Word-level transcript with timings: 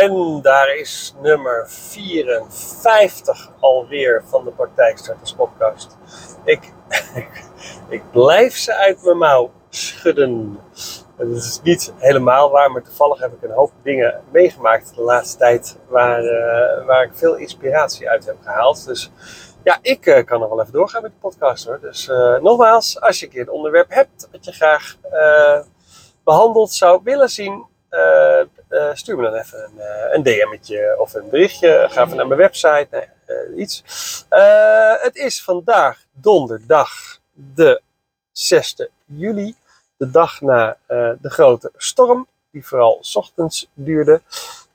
En 0.00 0.40
daar 0.42 0.76
is 0.76 1.14
nummer 1.22 1.64
54 1.68 3.50
alweer 3.60 4.22
van 4.26 4.44
de 4.44 4.50
Praktijkstarters 4.50 5.34
podcast. 5.34 5.96
Ik, 6.44 6.72
ik, 7.88 8.02
blijf 8.10 8.56
ze 8.56 8.74
uit 8.74 9.02
mijn 9.02 9.18
mouw 9.18 9.50
schudden. 9.68 10.60
Dat 11.16 11.28
is 11.28 11.60
niet 11.62 11.92
helemaal 11.96 12.50
waar, 12.50 12.70
maar 12.70 12.82
toevallig 12.82 13.20
heb 13.20 13.32
ik 13.32 13.42
een 13.42 13.54
hoop 13.54 13.72
dingen 13.82 14.22
meegemaakt 14.30 14.94
de 14.94 15.02
laatste 15.02 15.38
tijd 15.38 15.78
waar, 15.88 16.22
uh, 16.22 16.86
waar 16.86 17.04
ik 17.04 17.14
veel 17.14 17.34
inspiratie 17.34 18.08
uit 18.08 18.26
heb 18.26 18.36
gehaald. 18.42 18.86
Dus 18.86 19.10
ja, 19.64 19.78
ik 19.82 20.06
uh, 20.06 20.24
kan 20.24 20.40
nog 20.40 20.48
wel 20.48 20.60
even 20.60 20.72
doorgaan 20.72 21.02
met 21.02 21.10
de 21.10 21.20
podcast 21.20 21.66
hoor. 21.66 21.80
Dus 21.80 22.08
uh, 22.08 22.40
nogmaals, 22.40 23.00
als 23.00 23.20
je 23.20 23.26
een 23.26 23.32
keer 23.32 23.40
een 23.40 23.50
onderwerp 23.50 23.90
hebt 23.90 24.28
wat 24.32 24.44
je 24.44 24.52
graag 24.52 24.96
behandeld 26.24 26.72
zou 26.72 27.00
willen 27.04 27.28
zien, 27.28 27.66
uh, 28.74 28.90
stuur 28.94 29.16
me 29.16 29.22
dan 29.22 29.34
even 29.34 29.64
een, 29.64 29.76
uh, 29.76 30.14
een 30.14 30.22
DM'tje 30.22 30.96
of 30.98 31.14
een 31.14 31.28
berichtje. 31.28 31.86
Ga 31.90 32.04
even 32.04 32.16
naar 32.16 32.26
mijn 32.26 32.40
website, 32.40 32.88
nee, 32.90 33.08
uh, 33.26 33.58
iets. 33.58 33.82
het 35.02 35.16
is 35.16 35.42
vandaag 35.42 36.04
donderdag 36.12 37.20
de 37.32 37.82
6 38.32 38.76
juli. 39.04 39.54
De 39.96 40.10
dag 40.10 40.40
na 40.40 40.76
de 41.20 41.30
grote 41.30 41.72
storm, 41.76 42.26
die 42.50 42.66
vooral 42.66 43.02
ochtends 43.12 43.70
duurde. 43.74 44.20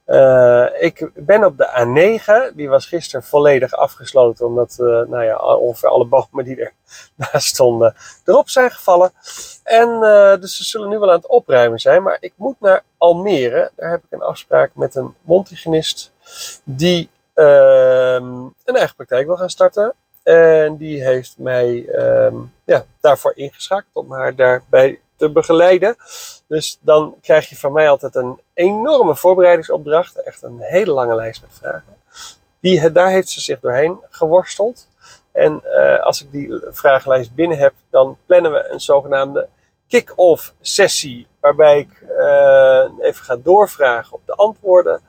Uh, 0.09 0.67
ik 0.79 1.09
ben 1.15 1.43
op 1.43 1.57
de 1.57 1.67
A9. 1.67 2.55
Die 2.55 2.69
was 2.69 2.85
gisteren 2.85 3.23
volledig 3.23 3.73
afgesloten. 3.73 4.45
Omdat 4.45 4.77
uh, 4.79 4.87
nou 4.87 5.23
ja, 5.23 5.37
ongeveer 5.37 5.89
alle 5.89 6.05
bomen 6.05 6.45
die 6.45 6.61
er 6.61 6.73
naast 7.15 7.47
stonden 7.47 7.95
erop 8.25 8.49
zijn 8.49 8.71
gevallen. 8.71 9.11
En 9.63 9.89
uh, 9.89 10.35
dus 10.35 10.57
ze 10.57 10.63
zullen 10.63 10.89
nu 10.89 10.99
wel 10.99 11.09
aan 11.09 11.15
het 11.15 11.27
opruimen 11.27 11.79
zijn. 11.79 12.03
Maar 12.03 12.17
ik 12.19 12.33
moet 12.35 12.59
naar 12.59 12.83
Almere. 12.97 13.71
Daar 13.75 13.89
heb 13.89 14.03
ik 14.03 14.11
een 14.11 14.21
afspraak 14.21 14.71
met 14.73 14.95
een 14.95 15.15
mondhygiënist. 15.21 16.11
Die 16.63 17.09
ehm, 17.33 18.43
een 18.65 18.75
eigen 18.75 18.95
praktijk 18.95 19.25
wil 19.25 19.37
gaan 19.37 19.49
starten. 19.49 19.93
En 20.23 20.77
die 20.77 21.03
heeft 21.03 21.35
mij 21.37 21.85
um, 21.87 22.53
ja, 22.63 22.85
daarvoor 23.01 23.33
ingeschakeld 23.35 23.93
om 23.93 24.11
haar 24.11 24.35
daarbij 24.35 24.99
te 25.19 25.31
begeleiden. 25.31 25.95
Dus 26.47 26.79
dan 26.81 27.15
krijg 27.21 27.49
je 27.49 27.55
van 27.55 27.71
mij 27.71 27.89
altijd 27.89 28.15
een 28.15 28.39
enorme 28.53 29.15
voorbereidingsopdracht. 29.15 30.21
Echt 30.23 30.43
een 30.43 30.59
hele 30.59 30.91
lange 30.91 31.15
lijst 31.15 31.41
met 31.41 31.51
vragen. 31.53 31.97
Die, 32.59 32.91
daar 32.91 33.09
heeft 33.09 33.29
ze 33.29 33.41
zich 33.41 33.59
doorheen 33.59 33.99
geworsteld. 34.09 34.87
En 35.31 35.61
uh, 35.65 35.99
als 35.99 36.21
ik 36.21 36.31
die 36.31 36.61
vragenlijst 36.69 37.35
binnen 37.35 37.57
heb, 37.57 37.73
dan 37.89 38.17
plannen 38.25 38.51
we 38.51 38.69
een 38.69 38.79
zogenaamde 38.79 39.47
kick-off 39.87 40.53
sessie. 40.61 41.27
Waarbij 41.39 41.79
ik 41.79 42.03
uh, 42.17 42.85
even 42.99 43.23
ga 43.23 43.35
doorvragen 43.35 44.13
op 44.13 44.21
de 44.25 44.33
antwoorden. 44.33 45.01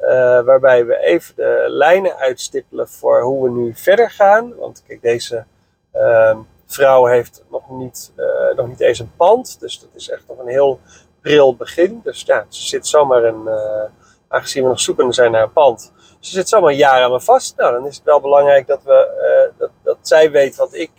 Uh, 0.00 0.08
waarbij 0.40 0.86
we 0.86 0.98
even 0.98 1.34
de 1.34 1.64
lijnen 1.68 2.16
uitstippelen 2.16 2.88
voor 2.88 3.22
hoe 3.22 3.44
we 3.44 3.50
nu 3.50 3.74
verder 3.74 4.10
gaan. 4.10 4.56
Want 4.56 4.82
kijk, 4.86 5.02
deze 5.02 5.44
ehm, 5.92 6.38
vrouw 6.72 7.04
heeft 7.04 7.44
nog 7.50 7.70
niet, 7.70 8.12
uh, 8.16 8.56
nog 8.56 8.66
niet 8.66 8.80
eens 8.80 8.98
een 8.98 9.12
pand. 9.16 9.60
Dus 9.60 9.80
dat 9.80 9.88
is 9.94 10.10
echt 10.10 10.24
nog 10.28 10.38
een 10.38 10.48
heel 10.48 10.80
pril 11.20 11.56
begin. 11.56 12.00
Dus 12.04 12.22
ja, 12.22 12.46
ze 12.48 12.66
zit 12.66 12.86
zomaar 12.86 13.24
een, 13.24 13.42
uh, 13.46 13.84
aangezien 14.28 14.62
we 14.62 14.68
nog 14.68 14.80
zoekende 14.80 15.12
zijn 15.12 15.30
naar 15.30 15.42
een 15.42 15.52
pand. 15.52 15.92
Ze 16.20 16.30
zit 16.30 16.48
zomaar 16.48 16.72
jaar 16.72 17.02
aan 17.02 17.10
me 17.10 17.20
vast. 17.20 17.56
Nou, 17.56 17.72
dan 17.72 17.86
is 17.86 17.96
het 17.96 18.04
wel 18.04 18.20
belangrijk 18.20 18.66
dat, 18.66 18.82
we, 18.82 19.50
uh, 19.52 19.58
dat, 19.58 19.70
dat 19.82 19.98
zij 20.02 20.30
weet 20.30 20.56
wat 20.56 20.74
ik 20.74 20.90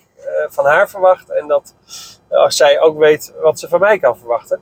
van 0.47 0.65
haar 0.65 0.89
verwacht. 0.89 1.29
En 1.29 1.47
dat 1.47 1.75
als 2.29 2.55
zij 2.55 2.79
ook 2.79 2.97
weet 2.97 3.33
wat 3.41 3.59
ze 3.59 3.67
van 3.67 3.79
mij 3.79 3.99
kan 3.99 4.17
verwachten. 4.17 4.61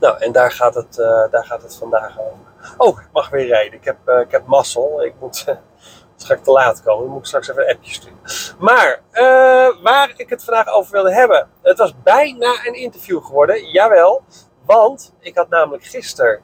Nou, 0.00 0.18
en 0.18 0.32
daar 0.32 0.52
gaat 0.52 0.74
het, 0.74 0.94
daar 1.30 1.44
gaat 1.44 1.62
het 1.62 1.76
vandaag 1.76 2.20
over. 2.20 2.38
Oh, 2.76 3.00
ik 3.00 3.08
mag 3.12 3.30
weer 3.30 3.46
rijden. 3.46 3.72
Ik 3.72 3.84
heb, 3.84 4.08
ik 4.08 4.30
heb 4.30 4.46
mazzel. 4.46 5.04
Ik 5.04 5.14
moet 5.20 5.44
ga 6.24 6.34
ik 6.34 6.44
te 6.44 6.50
laat 6.50 6.82
komen. 6.82 7.02
Dan 7.02 7.12
moet 7.12 7.20
ik 7.20 7.26
straks 7.26 7.48
even 7.48 7.68
een 7.68 7.74
appje 7.74 7.92
sturen. 7.92 8.18
Maar 8.58 9.02
uh, 9.12 9.82
waar 9.82 10.12
ik 10.16 10.28
het 10.28 10.44
vandaag 10.44 10.68
over 10.68 10.92
wilde 10.92 11.14
hebben. 11.14 11.48
Het 11.62 11.78
was 11.78 11.94
bijna 12.02 12.66
een 12.66 12.74
interview 12.74 13.24
geworden. 13.24 13.70
Jawel. 13.70 14.22
Want 14.64 15.14
ik 15.20 15.36
had 15.36 15.48
namelijk 15.48 15.84
gisteren 15.84 16.40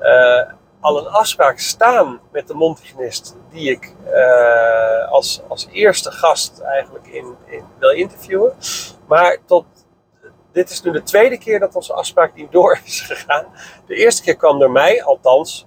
uh, 0.00 0.42
al 0.80 0.98
een 0.98 1.08
afspraak 1.08 1.58
staan 1.58 2.20
met 2.32 2.48
de 2.48 2.54
mondhygiënist. 2.54 3.36
Die 3.50 3.70
ik 3.70 3.94
uh, 4.12 5.08
als, 5.10 5.42
als 5.48 5.68
eerste 5.70 6.10
gast 6.10 6.60
eigenlijk 6.60 7.06
in, 7.06 7.36
in 7.46 7.64
wil 7.78 7.90
interviewen. 7.90 8.52
Maar 9.06 9.38
tot 9.46 9.64
dit 10.52 10.70
is 10.70 10.82
nu 10.82 10.92
de 10.92 11.02
tweede 11.02 11.38
keer 11.38 11.58
dat 11.58 11.74
onze 11.74 11.92
afspraak 11.92 12.34
niet 12.34 12.52
door 12.52 12.80
is 12.84 13.00
gegaan. 13.10 13.46
De 13.86 13.94
eerste 13.94 14.22
keer 14.22 14.36
kwam 14.36 14.58
door 14.58 14.70
mij, 14.70 15.02
althans, 15.02 15.66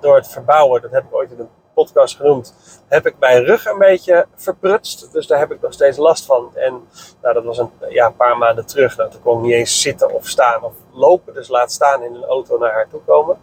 door 0.00 0.16
het 0.16 0.28
verbouwen. 0.28 0.82
Dat 0.82 0.90
heb 0.90 1.04
ik 1.04 1.14
ooit 1.14 1.30
in 1.30 1.38
een 1.38 1.48
podcast 1.76 2.16
genoemd, 2.16 2.54
heb 2.88 3.06
ik 3.06 3.14
mijn 3.18 3.44
rug 3.44 3.66
een 3.66 3.78
beetje 3.78 4.26
verprutst. 4.34 5.12
Dus 5.12 5.26
daar 5.26 5.38
heb 5.38 5.52
ik 5.52 5.60
nog 5.60 5.72
steeds 5.72 5.96
last 5.96 6.26
van. 6.26 6.50
En 6.54 6.88
nou, 7.22 7.34
dat 7.34 7.44
was 7.44 7.58
een, 7.58 7.70
ja, 7.88 8.06
een 8.06 8.16
paar 8.16 8.38
maanden 8.38 8.66
terug. 8.66 8.96
Nou, 8.96 9.10
toen 9.10 9.22
kon 9.22 9.36
ik 9.36 9.44
niet 9.44 9.52
eens 9.52 9.80
zitten 9.80 10.12
of 10.12 10.26
staan 10.26 10.62
of 10.64 10.74
lopen. 10.92 11.34
Dus 11.34 11.48
laat 11.48 11.72
staan 11.72 12.02
in 12.02 12.14
een 12.14 12.24
auto 12.24 12.58
naar 12.58 12.72
haar 12.72 12.88
toe 12.88 13.00
komen. 13.06 13.38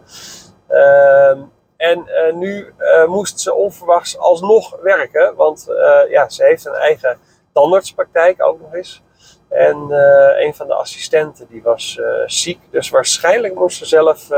Uh, 0.70 1.28
en 1.76 2.06
uh, 2.06 2.34
nu 2.34 2.72
uh, 2.78 3.06
moest 3.06 3.40
ze 3.40 3.54
onverwachts 3.54 4.18
alsnog 4.18 4.76
werken. 4.82 5.34
Want 5.36 5.66
uh, 5.68 6.10
ja, 6.10 6.28
ze 6.28 6.44
heeft 6.44 6.66
een 6.66 6.74
eigen 6.74 7.18
tandartspraktijk 7.52 8.42
ook 8.42 8.60
nog 8.60 8.74
eens. 8.74 9.02
En 9.48 9.90
een 10.38 10.54
van 10.54 10.66
de 10.66 10.74
assistenten 10.74 11.46
die 11.48 11.62
was 11.62 12.00
ziek. 12.26 12.60
Dus 12.70 12.90
waarschijnlijk 12.90 13.54
moest 13.54 13.78
ze 13.78 13.86
zelf 13.86 14.28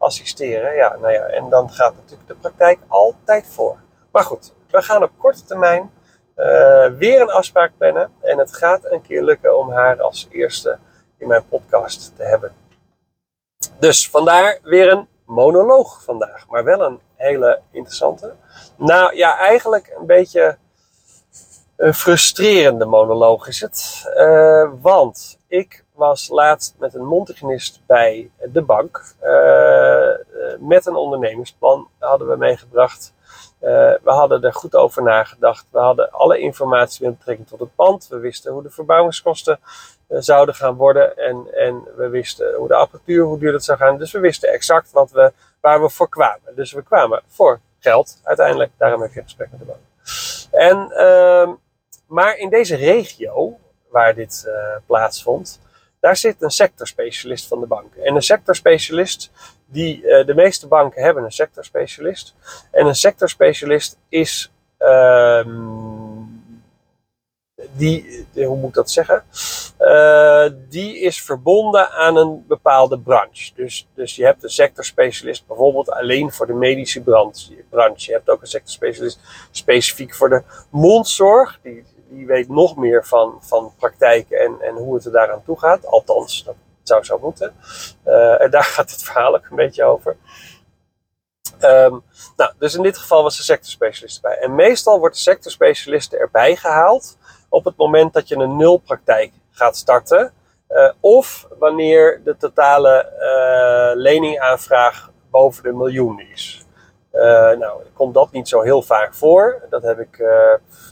assisteren. 0.00 0.74
Ja, 0.74 0.96
nou 1.00 1.12
ja, 1.12 1.22
en 1.22 1.48
dan 1.48 1.70
gaat 1.70 1.94
natuurlijk 1.94 2.28
de 2.28 2.34
praktijk 2.34 2.78
altijd 2.86 3.46
voor. 3.46 3.78
Maar 4.12 4.24
goed, 4.24 4.52
we 4.70 4.82
gaan 4.82 5.02
op 5.02 5.10
korte 5.16 5.44
termijn 5.44 5.90
uh, 6.36 6.86
weer 6.86 7.20
een 7.20 7.30
afspraak 7.30 7.72
plannen. 7.76 8.12
En 8.20 8.38
het 8.38 8.54
gaat 8.54 8.84
een 8.84 9.02
keer 9.02 9.22
lukken 9.22 9.58
om 9.58 9.70
haar 9.70 10.02
als 10.02 10.28
eerste 10.30 10.78
in 11.18 11.28
mijn 11.28 11.48
podcast 11.48 12.12
te 12.16 12.22
hebben. 12.22 12.52
Dus 13.78 14.10
vandaar 14.10 14.58
weer 14.62 14.92
een 14.92 15.08
monoloog 15.26 16.02
vandaag, 16.04 16.46
maar 16.48 16.64
wel 16.64 16.80
een 16.80 17.00
hele 17.14 17.60
interessante. 17.70 18.34
Nou 18.76 19.16
ja, 19.16 19.38
eigenlijk 19.38 19.94
een 19.98 20.06
beetje 20.06 20.58
een 21.76 21.94
frustrerende 21.94 22.84
monoloog 22.84 23.48
is 23.48 23.60
het. 23.60 24.10
Uh, 24.16 24.70
want 24.80 25.38
ik 25.46 25.84
was 26.00 26.28
laatst 26.28 26.74
met 26.78 26.94
een 26.94 27.06
mondhygiënist 27.06 27.80
bij 27.86 28.30
de 28.52 28.62
bank. 28.62 29.14
Uh, 29.22 30.58
met 30.58 30.86
een 30.86 30.94
ondernemingsplan 30.94 31.88
hadden 31.98 32.28
we 32.28 32.36
meegebracht. 32.36 33.14
Uh, 33.60 33.68
we 34.02 34.10
hadden 34.10 34.42
er 34.42 34.54
goed 34.54 34.74
over 34.74 35.02
nagedacht. 35.02 35.66
We 35.70 35.78
hadden 35.78 36.10
alle 36.10 36.38
informatie 36.38 37.06
met 37.06 37.18
betrekking 37.18 37.48
tot 37.48 37.60
het 37.60 37.74
pand. 37.74 38.08
We 38.08 38.18
wisten 38.18 38.52
hoe 38.52 38.62
de 38.62 38.70
verbouwingskosten 38.70 39.60
zouden 40.08 40.54
gaan 40.54 40.74
worden. 40.74 41.16
En, 41.16 41.46
en 41.54 41.82
we 41.96 42.08
wisten 42.08 42.54
hoe 42.54 42.68
de 42.68 42.74
apparatuur, 42.74 43.24
hoe 43.24 43.38
duur 43.38 43.52
dat 43.52 43.64
zou 43.64 43.78
gaan. 43.78 43.98
Dus 43.98 44.12
we 44.12 44.20
wisten 44.20 44.48
exact 44.48 44.92
wat 44.92 45.10
we, 45.10 45.32
waar 45.60 45.82
we 45.82 45.88
voor 45.88 46.08
kwamen. 46.08 46.54
Dus 46.54 46.72
we 46.72 46.82
kwamen 46.82 47.22
voor 47.26 47.60
geld 47.78 48.20
uiteindelijk. 48.22 48.70
Daarom 48.76 49.02
heb 49.02 49.12
je 49.12 49.22
gesprek 49.22 49.50
met 49.50 49.60
de 49.60 49.66
bank. 49.66 49.80
En, 50.50 50.90
ehm, 50.92 51.50
maar 52.06 52.36
in 52.36 52.50
deze 52.50 52.76
regio 52.76 53.58
waar 53.90 54.14
dit 54.14 54.50
plaatsvond, 54.86 55.60
daar 56.00 56.16
zit 56.16 56.42
een 56.42 56.50
sectorspecialist 56.50 57.46
van 57.46 57.60
de 57.60 57.66
bank. 57.66 57.94
En 57.94 58.14
een 58.14 58.22
sectorspecialist, 58.22 59.30
die, 59.66 60.02
uh, 60.02 60.26
de 60.26 60.34
meeste 60.34 60.66
banken 60.66 61.02
hebben 61.02 61.24
een 61.24 61.32
sectorspecialist. 61.32 62.34
En 62.70 62.86
een 62.86 62.94
sectorspecialist 62.94 63.98
is, 64.08 64.52
um, 64.78 66.42
die, 67.72 68.26
hoe 68.34 68.56
moet 68.56 68.68
ik 68.68 68.74
dat 68.74 68.90
zeggen? 68.90 69.24
Uh, 69.80 70.48
die 70.68 70.98
is 70.98 71.22
verbonden 71.22 71.90
aan 71.90 72.16
een 72.16 72.44
bepaalde 72.46 72.98
branche. 72.98 73.52
Dus, 73.54 73.88
dus 73.94 74.16
je 74.16 74.24
hebt 74.24 74.42
een 74.42 74.50
sectorspecialist 74.50 75.46
bijvoorbeeld 75.46 75.90
alleen 75.90 76.32
voor 76.32 76.46
de 76.46 76.52
medische 76.52 77.02
branche. 77.02 77.54
Je 77.96 78.12
hebt 78.12 78.30
ook 78.30 78.40
een 78.40 78.46
sectorspecialist 78.46 79.20
specifiek 79.50 80.14
voor 80.14 80.28
de 80.28 80.42
mondzorg. 80.70 81.58
Die, 81.62 81.84
die 82.10 82.26
weet 82.26 82.48
nog 82.48 82.76
meer 82.76 83.06
van, 83.06 83.38
van 83.40 83.72
praktijken 83.78 84.38
en, 84.38 84.56
en 84.60 84.74
hoe 84.74 84.94
het 84.94 85.04
er 85.04 85.12
daaraan 85.12 85.42
toe 85.44 85.58
gaat. 85.58 85.86
Althans, 85.86 86.44
dat 86.44 86.54
zou 86.82 87.04
zo 87.04 87.18
moeten. 87.18 87.54
Uh, 88.06 88.42
en 88.42 88.50
daar 88.50 88.64
gaat 88.74 88.90
het 88.90 89.02
verhaal 89.02 89.34
ook 89.34 89.46
een 89.50 89.56
beetje 89.56 89.84
over. 89.84 90.16
Um, 91.60 92.02
nou, 92.36 92.52
dus 92.58 92.74
in 92.74 92.82
dit 92.82 92.98
geval 92.98 93.22
was 93.22 93.36
de 93.36 93.42
sectorspecialist 93.42 94.16
erbij. 94.16 94.38
En 94.38 94.54
meestal 94.54 94.98
wordt 94.98 95.14
de 95.14 95.20
sectorspecialist 95.20 96.12
erbij 96.12 96.56
gehaald 96.56 97.18
op 97.48 97.64
het 97.64 97.76
moment 97.76 98.12
dat 98.12 98.28
je 98.28 98.36
een 98.36 98.56
nulpraktijk 98.56 99.32
gaat 99.50 99.76
starten. 99.76 100.32
Uh, 100.68 100.90
of 101.00 101.48
wanneer 101.58 102.20
de 102.24 102.36
totale 102.36 103.12
uh, 103.20 104.02
leningaanvraag 104.02 105.10
boven 105.30 105.62
de 105.62 105.72
miljoen 105.72 106.20
is. 106.20 106.64
Uh, 107.12 107.22
nou, 107.50 107.82
komt 107.92 108.14
dat 108.14 108.32
niet 108.32 108.48
zo 108.48 108.60
heel 108.60 108.82
vaak 108.82 109.14
voor. 109.14 109.66
Dat 109.70 109.82
heb 109.82 109.98
ik 109.98 110.24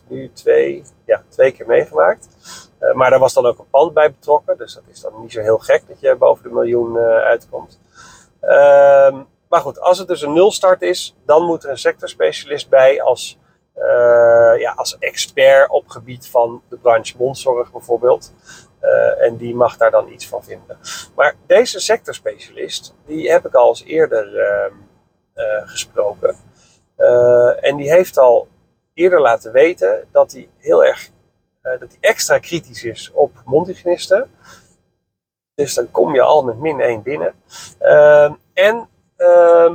nu 0.07 0.31
twee, 0.33 0.85
ja, 1.09 1.23
twee 1.29 1.53
keer 1.53 1.67
meegemaakt. 1.67 2.29
Uh, 2.81 2.95
maar 2.95 3.11
daar 3.11 3.19
was 3.19 3.33
dan 3.33 3.47
ook 3.47 3.59
een 3.59 3.71
pand 3.71 3.95
bij 3.95 4.11
betrokken. 4.11 4.59
Dus 4.59 4.75
dat 4.75 4.83
is 4.91 5.01
dan 5.01 5.21
niet 5.21 5.33
zo 5.33 5.41
heel 5.41 5.59
gek 5.59 5.83
dat 5.89 6.01
je 6.01 6.17
boven 6.17 6.43
de 6.43 6.55
miljoen 6.55 6.99
uitkomt. 6.99 7.81
Ehm, 8.41 9.23
maar 9.49 9.61
goed, 9.61 9.81
als 9.81 9.99
het 9.99 10.09
dus 10.09 10.23
een 10.23 10.33
nulstart 10.33 10.83
is, 10.83 11.17
dan 11.25 11.45
moet 11.45 11.65
er 11.65 11.71
een 11.71 11.79
sectorspecialist 11.79 12.69
bij 12.69 13.03
als, 13.03 13.39
ja, 14.59 14.73
als 14.77 14.99
expert 14.99 15.71
op 15.71 15.89
gebied 15.89 16.29
van 16.29 16.63
de 16.69 16.77
branche 16.77 17.15
mondzorg 17.19 17.73
bijvoorbeeld. 17.73 18.33
en 19.19 19.37
die 19.37 19.55
mag 19.55 19.77
daar 19.77 19.91
dan 19.91 20.09
iets 20.09 20.29
van 20.29 20.45
vinden. 20.45 20.79
Maar 21.15 21.35
deze 21.47 21.81
sectorspecialist, 21.81 22.95
die 23.07 23.31
heb 23.31 23.47
ik 23.47 23.55
al 23.55 23.69
eens 23.69 23.85
eerder 23.85 24.39
ehm, 24.39 24.73
gesproken. 25.67 26.37
en 27.61 27.77
die 27.77 27.91
heeft 27.91 28.19
al 28.19 28.49
eerder 28.99 29.21
laten 29.21 29.53
weten 29.53 30.09
dat 30.13 30.33
hij 30.33 30.49
heel 30.59 30.85
erg 30.85 31.11
dat 31.63 31.89
hij 31.89 31.99
extra 32.01 32.39
kritisch 32.39 32.85
is 32.85 33.11
op 33.13 33.43
mondhygiënisten. 33.45 34.31
Dus 35.55 35.75
dan 35.75 35.91
kom 35.91 36.15
je 36.15 36.23
al 36.23 36.45
met 36.45 36.59
min 36.59 36.81
1 36.81 37.03
binnen. 37.03 37.35
Uh, 37.81 38.33
en 38.53 38.89
uh, 39.19 39.75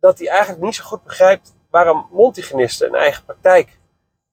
dat 0.00 0.18
hij 0.18 0.28
eigenlijk 0.28 0.62
niet 0.62 0.74
zo 0.74 0.84
goed 0.84 1.04
begrijpt 1.04 1.54
waarom 1.70 2.08
mondhygiënisten 2.10 2.88
een 2.88 2.94
eigen 2.94 3.24
praktijk 3.24 3.78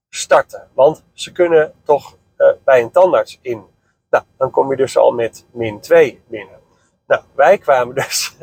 starten. 0.09 0.67
Want 0.73 1.03
ze 1.13 1.31
kunnen 1.31 1.73
toch 1.83 2.17
uh, 2.37 2.47
bij 2.63 2.81
een 2.81 2.91
tandarts 2.91 3.39
in. 3.41 3.65
Nou, 4.09 4.23
dan 4.37 4.51
kom 4.51 4.69
je 4.69 4.77
dus 4.77 4.97
al 4.97 5.11
met 5.11 5.45
min 5.51 5.79
2 5.79 6.23
binnen. 6.27 6.59
Nou, 7.07 7.23
wij 7.35 7.57
kwamen 7.57 7.95
dus. 7.95 8.37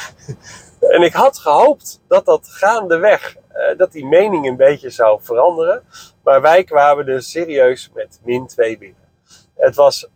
en 0.94 1.02
ik 1.02 1.12
had 1.12 1.38
gehoopt 1.38 2.00
dat 2.08 2.24
dat 2.24 2.48
gaandeweg, 2.48 3.36
uh, 3.56 3.78
dat 3.78 3.92
die 3.92 4.06
mening 4.06 4.46
een 4.46 4.56
beetje 4.56 4.90
zou 4.90 5.18
veranderen. 5.22 5.82
Maar 6.22 6.40
wij 6.40 6.64
kwamen 6.64 7.06
dus 7.06 7.30
serieus 7.30 7.90
met 7.94 8.20
min 8.24 8.46
2 8.46 8.78
binnen. 8.78 9.04
Het 9.54 9.74
was 9.74 10.08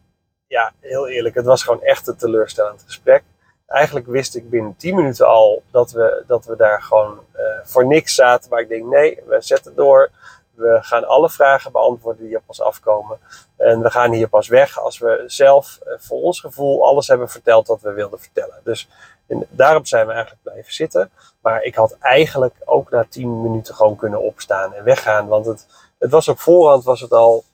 ja, 0.47 0.73
heel 0.81 1.09
eerlijk, 1.09 1.35
het 1.35 1.45
was 1.45 1.63
gewoon 1.63 1.83
echt 1.83 2.07
een 2.07 2.17
teleurstellend 2.17 2.83
gesprek. 2.83 3.23
Eigenlijk 3.67 4.07
wist 4.07 4.37
ik 4.37 4.51
binnen 4.51 4.77
10 4.77 4.95
minuten 4.95 5.27
al 5.27 5.63
dat 5.71 5.93
we, 5.93 6.25
dat 6.27 6.45
we 6.45 6.57
daar 6.57 6.83
gewoon 6.83 7.21
uh, 7.37 7.43
voor 7.63 7.87
niks 7.87 8.15
zaten. 8.15 8.51
Maar 8.51 8.61
ik 8.61 8.69
denk, 8.69 8.85
nee, 8.85 9.19
we 9.27 9.41
zetten 9.41 9.75
door. 9.75 10.11
We 10.55 10.79
gaan 10.81 11.07
alle 11.07 11.31
vragen 11.31 11.73
beantwoorden 11.73 12.27
die 12.27 12.37
op 12.37 12.43
ons 12.47 12.61
afkomen. 12.61 13.19
En 13.57 13.83
we 13.83 13.91
gaan 13.91 14.13
hier 14.13 14.29
pas 14.29 14.49
weg 14.49 14.79
als 14.79 14.99
we 14.99 15.23
zelf, 15.27 15.79
uh, 15.87 15.93
voor 15.99 16.23
ons 16.23 16.41
gevoel, 16.41 16.87
alles 16.87 17.09
hebben 17.09 17.29
verteld 17.29 17.67
wat 17.67 17.81
we 17.81 17.93
wilden 17.93 18.21
vertellen. 18.21 18.61
Dus 18.65 18.89
en 19.31 19.47
daarop 19.51 19.87
zijn 19.87 20.07
we 20.07 20.13
eigenlijk 20.13 20.43
blijven 20.43 20.73
zitten. 20.73 21.11
Maar 21.41 21.63
ik 21.63 21.75
had 21.75 21.97
eigenlijk 22.01 22.55
ook 22.65 22.91
na 22.91 23.05
10 23.09 23.43
minuten 23.43 23.75
gewoon 23.75 23.97
kunnen 23.97 24.23
opstaan 24.23 24.75
en 24.75 24.85
weggaan. 24.85 25.27
Want 25.27 25.47
het, 25.47 25.67
het 25.99 26.11
was 26.11 26.29
op 26.29 26.39
voorhand 26.39 26.85
was 26.85 27.01
het 27.01 27.13
al 27.13 27.45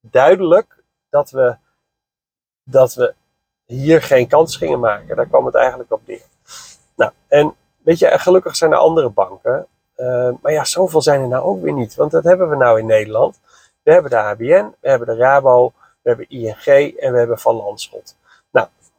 duidelijk 0.00 0.82
dat 1.10 1.30
we 1.30 1.56
dat 2.64 2.94
we 2.94 3.14
hier 3.64 4.02
geen 4.02 4.28
kans 4.28 4.56
gingen 4.56 4.80
maken. 4.80 5.16
Daar 5.16 5.26
kwam 5.26 5.46
het 5.46 5.54
eigenlijk 5.54 5.92
op 5.92 6.00
neer. 6.06 6.26
Nou, 6.96 7.12
en 7.28 7.54
weet 7.82 7.98
je, 7.98 8.18
gelukkig 8.18 8.56
zijn 8.56 8.72
er 8.72 8.78
andere 8.78 9.08
banken. 9.08 9.66
Uh, 9.96 10.30
maar 10.42 10.52
ja, 10.52 10.64
zoveel 10.64 11.02
zijn 11.02 11.20
er 11.20 11.28
nou 11.28 11.44
ook 11.44 11.62
weer 11.62 11.72
niet. 11.72 11.94
Want 11.94 12.10
dat 12.10 12.24
hebben 12.24 12.50
we 12.50 12.56
nou 12.56 12.78
in 12.78 12.86
Nederland. 12.86 13.40
We 13.82 13.92
hebben 13.92 14.10
de 14.10 14.18
ABN, 14.18 14.74
we 14.80 14.88
hebben 14.88 15.06
de 15.06 15.16
Rabo, 15.16 15.72
we 16.02 16.08
hebben 16.08 16.28
ING 16.28 16.96
en 16.98 17.12
we 17.12 17.18
hebben 17.18 17.38
Van 17.38 17.54
Landschot. 17.54 18.16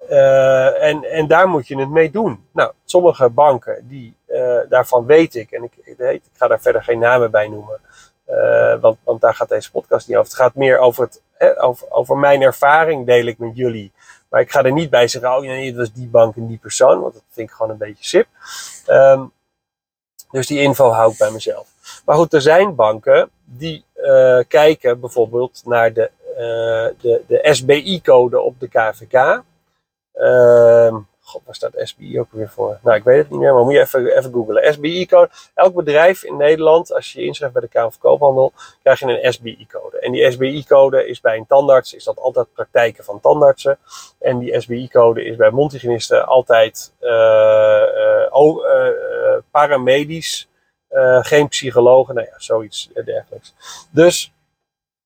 Uh, 0.09 0.83
en, 0.83 1.03
en 1.03 1.27
daar 1.27 1.47
moet 1.47 1.67
je 1.67 1.79
het 1.79 1.89
mee 1.89 2.11
doen. 2.11 2.45
Nou, 2.51 2.71
sommige 2.85 3.29
banken, 3.29 3.87
die, 3.87 4.15
uh, 4.27 4.59
daarvan 4.69 5.05
weet 5.05 5.35
ik, 5.35 5.51
en 5.51 5.63
ik, 5.63 5.97
ik, 5.97 6.21
ga 6.33 6.47
daar 6.47 6.61
verder 6.61 6.83
geen 6.83 6.99
namen 6.99 7.31
bij 7.31 7.47
noemen, 7.47 7.79
want, 8.81 8.97
want 9.03 9.21
daar 9.21 9.35
gaat 9.35 9.49
deze 9.49 9.71
podcast 9.71 10.07
niet 10.07 10.17
over. 10.17 10.29
Het 10.29 10.39
gaat 10.39 10.55
meer 10.55 10.79
over 10.79 11.03
het 11.03 11.21
over, 11.57 11.91
over 11.91 12.17
mijn 12.17 12.41
ervaring 12.41 13.05
deel 13.05 13.25
ik 13.25 13.37
met 13.37 13.55
jullie. 13.55 13.91
Maar 14.29 14.41
ik 14.41 14.51
ga 14.51 14.63
er 14.63 14.71
niet 14.71 14.89
bij 14.89 15.07
zeggen, 15.07 15.35
oh 15.35 15.41
nee, 15.41 15.65
het 15.65 15.75
was 15.75 15.93
die 15.93 16.07
bank 16.07 16.35
en 16.35 16.47
die 16.47 16.57
persoon. 16.57 17.01
Want 17.01 17.13
dat 17.13 17.23
vind 17.29 17.49
ik 17.49 17.55
gewoon 17.55 17.71
een 17.71 17.77
beetje 17.77 18.05
sip. 18.05 18.27
Um, 18.87 19.31
dus 20.31 20.47
die 20.47 20.59
info 20.59 20.89
hou 20.89 21.11
ik 21.11 21.17
bij 21.17 21.31
mezelf. 21.31 21.67
Maar 22.05 22.15
goed, 22.15 22.33
er 22.33 22.41
zijn 22.41 22.75
banken 22.75 23.29
die 23.43 23.85
kijken 24.47 24.99
bijvoorbeeld 24.99 25.61
naar 25.65 25.93
de, 25.93 26.11
de, 27.01 27.23
de 27.27 27.39
SBI-code 27.51 28.39
op 28.39 28.59
de 28.59 28.67
KVK. 28.67 29.43
Uh, 30.15 30.95
God, 31.25 31.41
waar 31.45 31.55
staat 31.55 31.71
SBI 31.75 32.19
ook 32.19 32.31
weer 32.31 32.49
voor? 32.49 32.79
Nou, 32.83 32.97
ik 32.97 33.03
weet 33.03 33.17
het 33.17 33.29
niet 33.29 33.39
meer, 33.39 33.53
maar 33.53 33.63
moet 33.63 33.73
je 33.73 33.79
even, 33.79 34.17
even 34.17 34.31
googlen. 34.31 34.73
SBI-code. 34.73 35.29
Elk 35.53 35.73
bedrijf 35.73 36.23
in 36.23 36.37
Nederland, 36.37 36.93
als 36.93 37.13
je 37.13 37.19
je 37.19 37.25
inschrijft 37.25 37.53
bij 37.53 37.63
de 37.63 37.69
Kamer 37.69 37.91
van 37.91 38.01
Koophandel, 38.01 38.53
krijg 38.83 38.99
je 38.99 39.23
een 39.23 39.33
SBI-code. 39.33 39.99
En 39.99 40.11
die 40.11 40.31
SBI-code 40.31 41.07
is 41.07 41.21
bij 41.21 41.37
een 41.37 41.45
tandarts, 41.45 41.93
is 41.93 42.03
dat 42.03 42.19
altijd 42.19 42.53
praktijken 42.53 43.03
van 43.03 43.19
tandartsen. 43.19 43.77
En 44.19 44.39
die 44.39 44.61
SBI-code 44.61 45.25
is 45.25 45.35
bij 45.35 45.49
mondhygiënisten 45.49 46.27
altijd 46.27 46.93
uh, 47.01 47.09
uh, 47.09 48.51
uh, 48.65 49.37
paramedisch, 49.51 50.49
geen 51.21 51.47
psychologen, 51.47 52.15
nou 52.15 52.27
ja, 52.27 52.33
zoiets 52.37 52.89
dergelijks. 53.05 53.53
Dus 53.91 54.33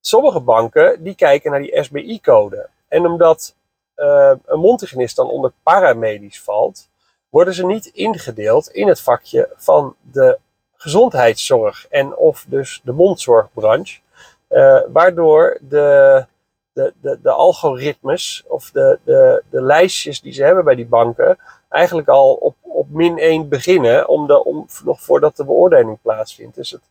sommige 0.00 0.40
banken, 0.40 1.02
die 1.02 1.14
kijken 1.14 1.50
naar 1.50 1.60
die 1.60 1.82
SBI-code. 1.82 2.68
En 2.88 3.06
omdat 3.06 3.54
uh, 3.96 4.32
een 4.44 4.60
mondhygiënist 4.60 5.16
dan 5.16 5.28
onder 5.28 5.52
paramedisch 5.62 6.42
valt, 6.42 6.88
worden 7.28 7.54
ze 7.54 7.66
niet 7.66 7.86
ingedeeld 7.86 8.68
in 8.68 8.88
het 8.88 9.00
vakje 9.00 9.48
van 9.56 9.96
de 10.00 10.38
gezondheidszorg 10.76 11.86
en 11.88 12.16
of 12.16 12.44
dus 12.48 12.80
de 12.84 12.92
mondzorgbranche. 12.92 14.00
Uh, 14.48 14.80
waardoor 14.88 15.58
de, 15.60 16.26
de, 16.72 16.94
de, 17.00 17.18
de 17.22 17.30
algoritmes 17.30 18.44
of 18.46 18.70
de, 18.70 18.98
de, 19.04 19.42
de 19.50 19.62
lijstjes 19.62 20.20
die 20.20 20.32
ze 20.32 20.44
hebben 20.44 20.64
bij 20.64 20.74
die 20.74 20.86
banken 20.86 21.38
eigenlijk 21.68 22.08
al 22.08 22.34
op, 22.34 22.56
op 22.60 22.90
min 22.90 23.18
1 23.18 23.48
beginnen, 23.48 24.08
om 24.08 24.26
de, 24.26 24.44
om, 24.44 24.66
nog 24.84 25.02
voordat 25.02 25.36
de 25.36 25.44
beoordeling 25.44 26.00
plaatsvindt. 26.02 26.56
Dus 26.56 26.70
het, 26.70 26.82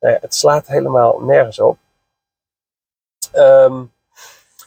nou 0.00 0.14
ja, 0.14 0.18
het 0.20 0.34
slaat 0.34 0.66
helemaal 0.66 1.20
nergens 1.20 1.60
op. 1.60 1.78
Um, 3.34 3.92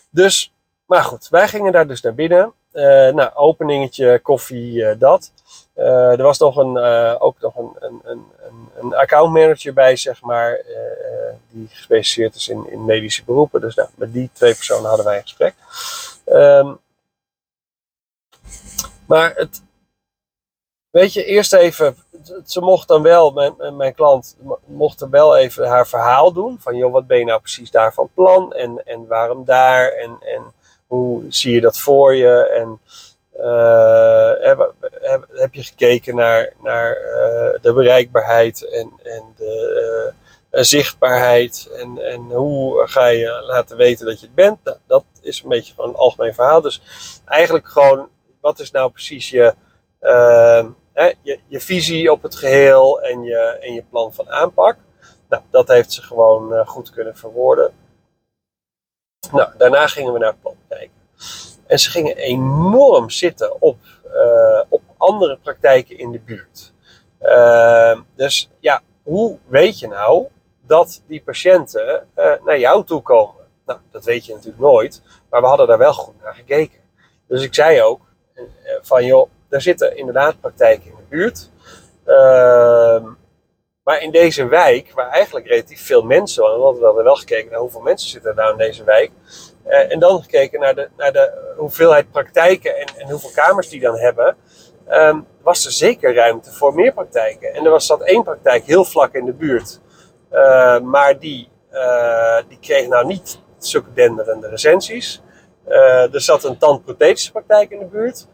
dus 0.10 0.54
maar 0.92 1.04
goed, 1.04 1.28
wij 1.30 1.48
gingen 1.48 1.72
daar 1.72 1.88
dus 1.88 2.02
naar 2.02 2.14
binnen. 2.14 2.54
Uh, 2.74 2.84
nou, 3.10 3.34
openingetje, 3.34 4.20
koffie, 4.20 4.74
uh, 4.74 5.00
dat. 5.00 5.32
Uh, 5.76 6.12
er 6.12 6.24
was 6.24 6.40
nog 6.40 6.56
een, 6.58 6.78
ook 7.20 7.40
nog 7.40 7.56
een, 7.56 7.76
een, 7.80 8.02
een, 8.04 8.26
een 8.80 8.96
accountmanager 8.96 9.74
bij, 9.74 9.96
zeg 9.96 10.22
maar, 10.22 10.62
die 11.50 11.68
gespecialiseerd 11.68 12.36
is 12.36 12.48
in, 12.48 12.70
in 12.70 12.86
medische 12.86 13.24
beroepen. 13.24 13.62
Dus 13.62 13.76
nou, 13.76 13.90
met 13.96 14.14
die 14.14 14.30
twee 14.34 14.54
personen 14.54 14.88
hadden 14.88 15.06
wij 15.06 15.16
een 15.16 15.22
gesprek. 15.22 15.56
Um, 16.26 16.80
maar 19.06 19.34
het, 19.36 19.62
weet 20.90 21.14
je, 21.14 21.26
eerst 21.26 21.54
even, 21.54 21.96
ze 22.46 22.62
mocht 22.62 22.88
dan 22.88 23.02
wel, 23.02 23.32
mijn, 23.32 23.76
mijn 23.76 23.94
klant 23.94 24.38
mocht 24.66 25.02
er 25.02 25.10
wel 25.10 25.38
even 25.38 25.68
haar 25.68 25.88
verhaal 25.88 26.32
doen. 26.32 26.60
Van, 26.60 26.76
joh, 26.76 26.92
wat 26.92 27.08
ben 27.08 27.18
je 27.18 27.26
nou 27.26 27.40
precies 27.40 27.72
daar 27.72 27.94
van 27.94 28.10
plan 28.14 28.54
en, 28.54 28.86
en 28.86 29.08
waarom 29.08 29.46
daar 29.46 29.92
en... 29.92 30.18
en 30.20 30.60
hoe 30.92 31.26
zie 31.30 31.54
je 31.54 31.62
dat 31.62 31.80
voor 31.80 32.16
je? 32.16 32.48
En 32.48 32.80
heb, 34.42 34.74
heb, 35.02 35.28
heb, 35.34 35.54
je 35.54 35.64
gekeken 35.64 36.16
naar, 36.16 36.54
naar 36.64 36.98
uh, 36.98 37.62
de 37.62 37.74
bereikbaarheid 37.74 38.70
en, 38.70 38.92
en 39.04 39.24
de 39.38 40.14
uh, 40.52 40.64
zichtbaarheid? 40.64 41.70
En, 41.78 41.98
en 41.98 42.22
hoe 42.22 42.88
ga 42.88 43.08
je 43.08 43.44
laten 43.48 43.78
weten 43.78 44.06
dat 44.06 44.20
je 44.20 44.26
het 44.26 44.36
bent? 44.36 44.58
Nou, 44.64 44.78
dat 44.88 45.04
is 45.22 45.42
een 45.42 45.50
beetje 45.50 45.74
gewoon 45.74 45.90
een 45.90 45.96
algemeen 45.96 46.34
verhaal. 46.34 46.62
Dus 46.62 46.82
eigenlijk 47.26 47.68
gewoon, 47.68 48.10
wat 48.42 48.60
is 48.60 48.72
nou 48.72 48.92
precies 48.92 49.30
je, 49.30 49.54
je, 51.22 51.40
je, 51.48 51.60
visie 51.60 52.12
op 52.12 52.22
het 52.22 52.36
geheel 52.36 53.02
en 53.02 53.24
je, 53.24 53.38
en 53.38 53.74
je 53.74 53.84
plan 53.90 54.14
van 54.14 54.30
aanpak? 54.30 54.78
Nou, 55.30 55.44
dat 55.52 55.68
heeft 55.68 55.92
ze 55.92 56.02
gewoon 56.02 56.66
goed 56.68 56.90
kunnen 56.90 57.18
verwoorden. 57.18 57.74
Nou, 59.32 59.50
daarna 59.58 59.88
gingen 59.88 60.14
we 60.14 60.20
naar 60.20 60.34
het 60.44 60.54
kijken. 60.68 61.02
En 61.68 61.80
ze 61.80 61.90
gingen 61.90 62.16
enorm 62.18 63.10
zitten 63.10 63.62
op, 63.62 63.78
uh, 64.06 64.62
op 64.70 64.82
andere 64.98 65.38
praktijken 65.44 65.98
in 65.98 66.12
de 66.12 66.20
buurt. 66.20 66.74
Uh, 67.22 68.00
dus 68.16 68.50
ja, 68.60 68.82
hoe 69.04 69.38
weet 69.48 69.80
je 69.80 69.88
nou 69.88 70.28
dat 70.66 71.02
die 71.08 71.22
patiënten 71.22 72.08
uh, 72.18 72.32
naar 72.46 72.60
jou 72.60 72.86
toe 72.86 73.02
komen? 73.02 73.46
Nou, 73.66 73.80
dat 73.92 74.06
weet 74.06 74.26
je 74.26 74.34
natuurlijk 74.34 74.62
nooit, 74.62 75.02
maar 75.30 75.42
we 75.42 75.48
hadden 75.48 75.68
daar 75.68 75.78
wel 75.78 75.94
goed 75.94 76.22
naar 76.22 76.34
gekeken. 76.34 76.80
Dus 77.28 77.44
ik 77.44 77.54
zei 77.54 77.82
ook 77.82 78.02
van 78.82 79.06
joh, 79.06 79.30
er 79.50 79.62
zitten 79.62 79.98
inderdaad 79.98 80.40
praktijken 80.40 80.86
in 80.86 80.96
de 80.98 81.04
buurt. 81.10 81.50
Ehm, 83.92 84.00
maar 84.00 84.02
in 84.02 84.12
deze 84.12 84.48
wijk, 84.48 84.92
waar 84.94 85.10
eigenlijk 85.10 85.48
relatief 85.48 85.86
veel 85.86 86.02
mensen 86.02 86.44
want 86.44 86.78
we 86.78 86.86
hadden 86.86 87.04
wel 87.04 87.16
gekeken 87.16 87.52
naar 87.52 87.60
hoeveel 87.60 87.82
mensen 87.82 88.10
zitten 88.10 88.36
nou 88.36 88.52
in 88.52 88.58
deze 88.58 88.84
wijk. 88.84 89.12
Uh, 89.68 89.92
en 89.92 90.00
dan 90.00 90.22
gekeken 90.22 90.60
naar 90.60 90.76
de, 90.76 90.90
naar 90.98 91.14
de 91.14 91.54
hoeveelheid 91.58 92.12
praktijken 92.12 92.78
en, 92.78 92.88
en 92.98 93.10
hoeveel 93.10 93.32
kamers 93.34 93.70
die 93.70 93.80
dan 93.80 93.98
hebben. 93.98 94.36
Um, 94.90 95.28
was 95.42 95.66
er 95.66 95.72
zeker 95.72 96.16
ruimte 96.16 96.52
voor 96.52 96.76
meer 96.76 96.94
praktijken. 96.94 97.54
En 97.54 97.66
er 97.66 97.72
was 97.72 97.86
zat 97.86 98.02
één 98.02 98.24
praktijk 98.24 98.64
heel 98.64 98.86
vlak 98.86 99.14
in 99.14 99.26
de 99.26 99.34
buurt. 99.34 99.80
Uh, 100.32 100.80
maar 100.80 101.20
die, 101.20 101.50
uh, 101.74 102.38
die 102.48 102.60
kreeg 102.62 102.88
nou 102.88 103.06
niet 103.06 103.40
zulke 103.58 103.94
denderende 103.94 104.50
recensies. 104.50 105.22
er 106.12 106.22
zat 106.22 106.44
een 106.44 106.58
tandprothetische 106.58 107.32
praktijk 107.32 107.72
in 107.72 107.80
de 107.80 107.86
buurt. 107.86 108.28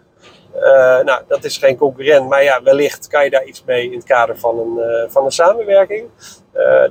Nou, 1.04 1.22
dat 1.28 1.44
is 1.44 1.58
geen 1.58 1.78
concurrent, 1.78 2.30
maar 2.30 2.44
ja, 2.44 2.64
wellicht 2.64 3.08
kan 3.08 3.24
je 3.24 3.30
daar 3.30 3.46
iets 3.46 3.64
mee 3.66 3.86
in 3.86 3.94
het 3.94 4.04
kader 4.04 4.38
van 4.38 4.60
een, 4.60 5.10
van 5.12 5.26
een 5.26 5.32
samenwerking. 5.32 6.10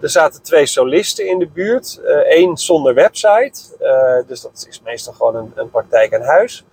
er 0.01 0.11
zaten 0.11 0.43
twee 0.43 0.67
solisten 0.67 1.27
in 1.27 1.39
de 1.39 1.47
buurt. 1.47 2.01
Eén 2.25 2.57
zonder 2.57 2.95
website, 2.95 3.61
dus 4.27 4.41
dat 4.41 4.67
is 4.69 4.81
meestal 4.83 5.13
gewoon 5.13 5.37
een, 5.37 5.53
een 5.55 5.71
praktijk 5.71 6.15
aan 6.15 6.23
huis. 6.23 6.65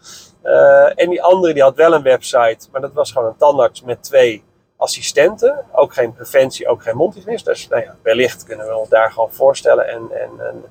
en 0.95 1.09
die 1.09 1.23
andere 1.23 1.53
die 1.53 1.63
had 1.63 1.75
wel 1.75 1.93
een 1.93 2.03
website, 2.03 2.67
maar 2.71 2.81
dat 2.81 2.93
was 2.93 3.11
gewoon 3.11 3.27
een 3.27 3.37
tandarts 3.37 3.81
met 3.81 4.03
twee 4.03 4.43
assistenten. 4.83 5.65
Ook 5.71 5.93
geen 5.93 6.13
preventie, 6.13 6.67
ook 6.67 6.83
geen 6.83 6.95
mondhygiënist. 6.95 7.45
Dus 7.45 7.67
nou 7.67 7.81
ja, 7.81 7.95
wellicht 8.01 8.43
kunnen 8.43 8.67
we 8.67 8.75
ons 8.75 8.89
daar 8.89 9.11
gewoon 9.11 9.33
voorstellen. 9.33 9.87
En, 9.87 10.07
en, 10.11 10.31
en, 10.39 10.63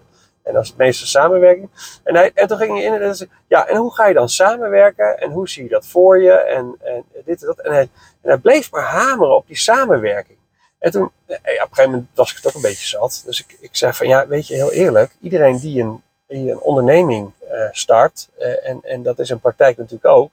en 0.43 0.57
als 0.57 0.69
het 0.69 0.77
meeste 0.77 1.07
samenwerking. 1.07 1.69
En, 2.03 2.15
hij, 2.15 2.31
en 2.35 2.49
toen 2.49 2.59
ging 2.59 2.73
hij 2.73 2.83
in 2.83 2.93
en 2.93 3.17
zei, 3.17 3.31
ja, 3.47 3.67
en 3.67 3.77
hoe 3.77 3.95
ga 3.95 4.07
je 4.07 4.15
dan 4.15 4.29
samenwerken? 4.29 5.19
En 5.19 5.31
hoe 5.31 5.49
zie 5.49 5.63
je 5.63 5.69
dat 5.69 5.87
voor 5.87 6.23
je? 6.23 6.33
En, 6.33 6.77
en 6.81 7.05
dit 7.25 7.41
en 7.41 7.47
dat. 7.47 7.59
En 7.59 7.73
hij, 7.73 7.89
en 8.21 8.29
hij 8.29 8.39
bleef 8.39 8.71
maar 8.71 8.85
hameren 8.85 9.37
op 9.37 9.47
die 9.47 9.57
samenwerking. 9.57 10.39
En 10.79 10.91
toen, 10.91 11.05
op 11.05 11.13
een 11.27 11.39
gegeven 11.45 11.91
moment 11.91 12.09
was 12.15 12.31
ik 12.31 12.37
het 12.37 12.47
ook 12.47 12.55
een 12.55 12.61
beetje 12.61 12.87
zat. 12.87 13.23
Dus 13.27 13.41
ik, 13.41 13.57
ik 13.61 13.77
zei 13.77 13.93
van, 13.93 14.09
ja, 14.09 14.27
weet 14.27 14.47
je, 14.47 14.55
heel 14.55 14.73
eerlijk. 14.73 15.17
Iedereen 15.21 15.59
die 15.59 15.83
een, 15.83 16.03
die 16.27 16.51
een 16.51 16.61
onderneming 16.61 17.33
uh, 17.53 17.69
start, 17.71 18.29
uh, 18.39 18.69
en, 18.69 18.81
en 18.83 19.03
dat 19.03 19.19
is 19.19 19.31
een 19.31 19.41
praktijk 19.41 19.77
natuurlijk 19.77 20.15
ook. 20.15 20.31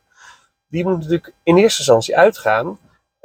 Die 0.68 0.84
moet 0.84 0.98
natuurlijk 0.98 1.34
in 1.44 1.58
eerste 1.58 1.80
instantie 1.80 2.18
uitgaan 2.18 2.78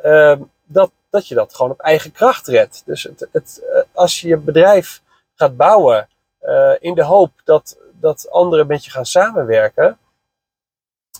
Ehm, 0.04 0.42
dat, 0.64 0.90
dat 1.10 1.28
je 1.28 1.34
dat 1.34 1.54
gewoon 1.54 1.70
op 1.70 1.80
eigen 1.80 2.12
kracht 2.12 2.46
redt. 2.46 2.82
Dus 2.86 3.02
het, 3.02 3.28
het, 3.32 3.62
eh, 3.72 3.82
als 3.92 4.20
je 4.20 4.28
je 4.28 4.36
bedrijf 4.36 5.02
gaat 5.34 5.56
bouwen 5.56 6.08
in 6.80 6.94
de 6.94 7.04
hoop 7.04 7.30
dat, 7.44 7.78
dat 7.92 8.30
anderen 8.30 8.66
met 8.66 8.84
je 8.84 8.90
gaan 8.90 9.06
samenwerken, 9.06 9.98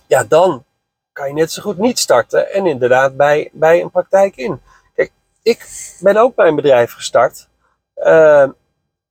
ja, 0.07 0.25
dan 0.25 0.65
kan 1.13 1.29
je 1.29 1.35
net 1.35 1.53
zo 1.53 1.63
goed 1.63 1.79
niet 1.79 1.99
starten 1.99 2.53
en 2.53 2.67
inderdaad 2.67 3.17
bij, 3.17 3.51
bij 3.53 3.81
een 3.81 3.91
praktijk 3.91 4.37
in. 4.37 4.61
Kijk, 4.95 5.13
ik 5.43 5.67
ben 6.01 6.17
ook 6.17 6.37
mijn 6.37 6.55
bedrijf 6.55 6.93
gestart 6.93 7.49
uh, 7.97 8.49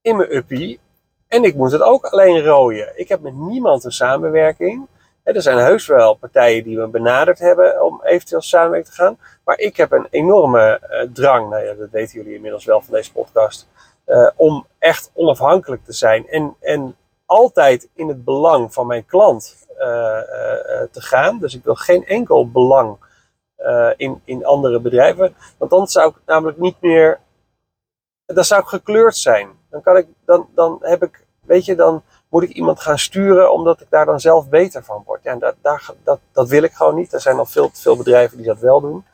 in 0.02 0.16
mijn 0.16 0.36
uppie 0.36 0.80
en 1.28 1.44
ik 1.44 1.54
moet 1.54 1.72
het 1.72 1.82
ook 1.82 2.04
alleen 2.04 2.44
rooien. 2.44 2.98
Ik 2.98 3.08
heb 3.08 3.20
met 3.20 3.34
niemand 3.34 3.84
een 3.84 3.92
samenwerking 3.92 4.88
er 5.24 5.42
zijn 5.42 5.58
heus 5.58 5.86
wel 5.86 6.14
partijen 6.14 6.64
die 6.64 6.76
me 6.76 6.86
benaderd 6.86 7.38
hebben 7.38 7.84
om 7.84 8.00
eventueel 8.02 8.40
samenwerking 8.40 8.94
te 8.94 9.02
gaan. 9.02 9.18
Maar 9.44 9.58
ik 9.58 9.76
heb 9.76 9.92
een 9.92 10.06
enorme 10.10 10.80
uh, 10.90 11.12
drang, 11.12 11.50
nou 11.50 11.64
ja, 11.64 11.74
dat 11.74 11.90
weten 11.90 12.18
jullie 12.18 12.34
inmiddels 12.34 12.64
wel 12.64 12.80
van 12.80 12.94
deze 12.94 13.12
podcast, 13.12 13.68
uh, 14.06 14.30
om 14.36 14.66
echt 14.78 15.10
onafhankelijk 15.14 15.84
te 15.84 15.92
zijn. 15.92 16.28
En, 16.28 16.56
en 16.60 16.96
altijd 17.26 17.88
in 17.94 18.08
het 18.08 18.24
belang 18.24 18.72
van 18.72 18.86
mijn 18.86 19.06
klant 19.06 19.66
uh, 19.70 19.78
te 20.90 21.00
gaan. 21.00 21.38
Dus 21.38 21.54
ik 21.54 21.64
wil 21.64 21.74
geen 21.74 22.06
enkel 22.06 22.50
belang 22.50 23.12
in, 23.96 24.22
in 24.24 24.44
andere 24.44 24.80
bedrijven. 24.80 25.34
Want 25.58 25.70
dan 25.70 25.86
zou 25.86 26.10
ik 26.10 26.16
namelijk 26.26 26.58
niet 26.58 26.80
meer. 26.80 27.20
Dan 28.26 28.44
zou 28.44 28.60
ik 28.60 28.68
gekleurd 28.68 29.16
zijn. 29.16 29.48
Dan, 29.70 29.82
kan 29.82 29.96
ik, 29.96 30.06
dan, 30.24 30.48
dan 30.54 30.78
heb 30.80 31.02
ik, 31.02 31.26
weet 31.40 31.64
je, 31.64 31.74
dan 31.74 32.02
moet 32.28 32.42
ik 32.42 32.50
iemand 32.50 32.80
gaan 32.80 32.98
sturen 32.98 33.52
omdat 33.52 33.80
ik 33.80 33.86
daar 33.90 34.06
dan 34.06 34.20
zelf 34.20 34.48
beter 34.48 34.84
van 34.84 35.02
word. 35.06 35.22
Ja, 35.22 35.36
dat, 35.36 35.54
dat, 36.04 36.20
dat 36.32 36.48
wil 36.48 36.62
ik 36.62 36.72
gewoon 36.72 36.94
niet. 36.94 37.12
Er 37.12 37.20
zijn 37.20 37.38
al 37.38 37.46
veel 37.46 37.70
veel 37.72 37.96
bedrijven 37.96 38.36
die 38.36 38.46
dat 38.46 38.58
wel 38.58 38.80
doen. 38.80 39.04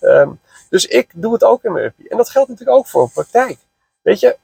Um, 0.00 0.40
dus 0.68 0.86
ik 0.86 1.10
doe 1.14 1.32
het 1.32 1.44
ook 1.44 1.64
in 1.64 1.72
mijn 1.72 1.84
uppie. 1.84 2.08
En 2.08 2.16
dat 2.16 2.30
geldt 2.30 2.48
natuurlijk 2.48 2.78
ook 2.78 2.86
voor 2.86 3.02
een 3.02 3.12
praktijk. 3.12 3.58
Weet 4.02 4.20
je, 4.20 4.38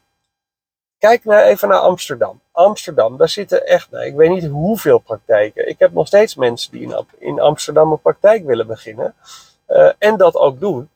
kijk 0.99 1.25
nou 1.25 1.43
even 1.43 1.69
naar 1.69 1.79
Amsterdam. 1.79 2.41
Amsterdam, 2.53 3.17
daar 3.17 3.29
zitten 3.29 3.67
echt, 3.67 3.91
nou, 3.91 4.05
ik 4.05 4.15
weet 4.15 4.31
niet 4.31 4.47
hoeveel 4.47 4.99
praktijken. 4.99 5.69
Ik 5.69 5.79
heb 5.79 5.93
nog 5.93 6.07
steeds 6.07 6.35
mensen 6.35 6.73
die 6.73 6.83
in, 6.83 7.07
in 7.19 7.41
Amsterdam 7.41 7.93
een 7.93 8.01
praktijk 8.01 8.45
willen 8.45 8.67
beginnen. 8.67 9.15
Uh, 9.69 9.93
en 9.99 10.17
dat 10.17 10.35
ook 10.35 10.61
doen. 10.61 10.91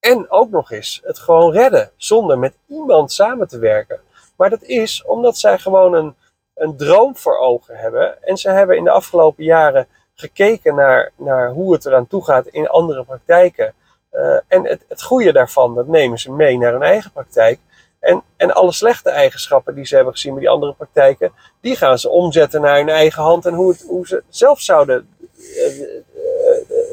En 0.00 0.30
ook 0.30 0.50
nog 0.50 0.70
eens 0.70 1.00
het 1.04 1.18
gewoon 1.18 1.52
redden. 1.52 1.90
Zonder 1.96 2.38
met 2.38 2.54
iemand 2.66 3.12
samen 3.12 3.48
te 3.48 3.58
werken. 3.58 4.00
Maar 4.36 4.50
dat 4.50 4.62
is 4.62 5.04
omdat 5.04 5.38
zij 5.38 5.58
gewoon 5.58 5.94
een, 5.94 6.14
een 6.54 6.76
droom 6.76 7.16
voor 7.16 7.38
ogen 7.38 7.76
hebben. 7.76 8.22
En 8.22 8.36
ze 8.36 8.50
hebben 8.50 8.76
in 8.76 8.84
de 8.84 8.90
afgelopen 8.90 9.44
jaren 9.44 9.88
gekeken 10.14 10.74
naar, 10.74 11.12
naar 11.16 11.50
hoe 11.50 11.72
het 11.72 11.86
eraan 11.86 12.06
toe 12.06 12.24
gaat 12.24 12.46
in 12.46 12.68
andere 12.68 13.04
praktijken. 13.04 13.74
Uh, 14.12 14.38
en 14.48 14.66
het, 14.66 14.84
het 14.88 15.02
goede 15.02 15.32
daarvan, 15.32 15.74
dat 15.74 15.86
nemen 15.86 16.18
ze 16.18 16.32
mee 16.32 16.58
naar 16.58 16.72
hun 16.72 16.82
eigen 16.82 17.12
praktijk. 17.12 17.58
En, 18.06 18.22
en 18.36 18.54
alle 18.54 18.72
slechte 18.72 19.10
eigenschappen 19.10 19.74
die 19.74 19.84
ze 19.84 19.94
hebben 19.94 20.12
gezien 20.12 20.32
bij 20.32 20.40
die 20.40 20.50
andere 20.50 20.74
praktijken, 20.74 21.32
die 21.60 21.76
gaan 21.76 21.98
ze 21.98 22.08
omzetten 22.08 22.60
naar 22.60 22.76
hun 22.76 22.88
eigen 22.88 23.22
hand 23.22 23.46
en 23.46 23.54
hoe, 23.54 23.72
het, 23.72 23.84
hoe 23.88 24.06
ze 24.06 24.22
zelf 24.28 24.60
zouden 24.60 25.08
uh, 25.18 25.66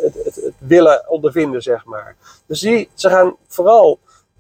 het, 0.02 0.14
het, 0.24 0.36
het, 0.36 0.54
willen 0.58 1.10
ondervinden, 1.10 1.62
zeg 1.62 1.86
maar. 1.86 2.16
Dus 2.46 2.60
die, 2.60 2.90
ze 2.94 3.10
gaan 3.10 3.36
vooral 3.48 4.00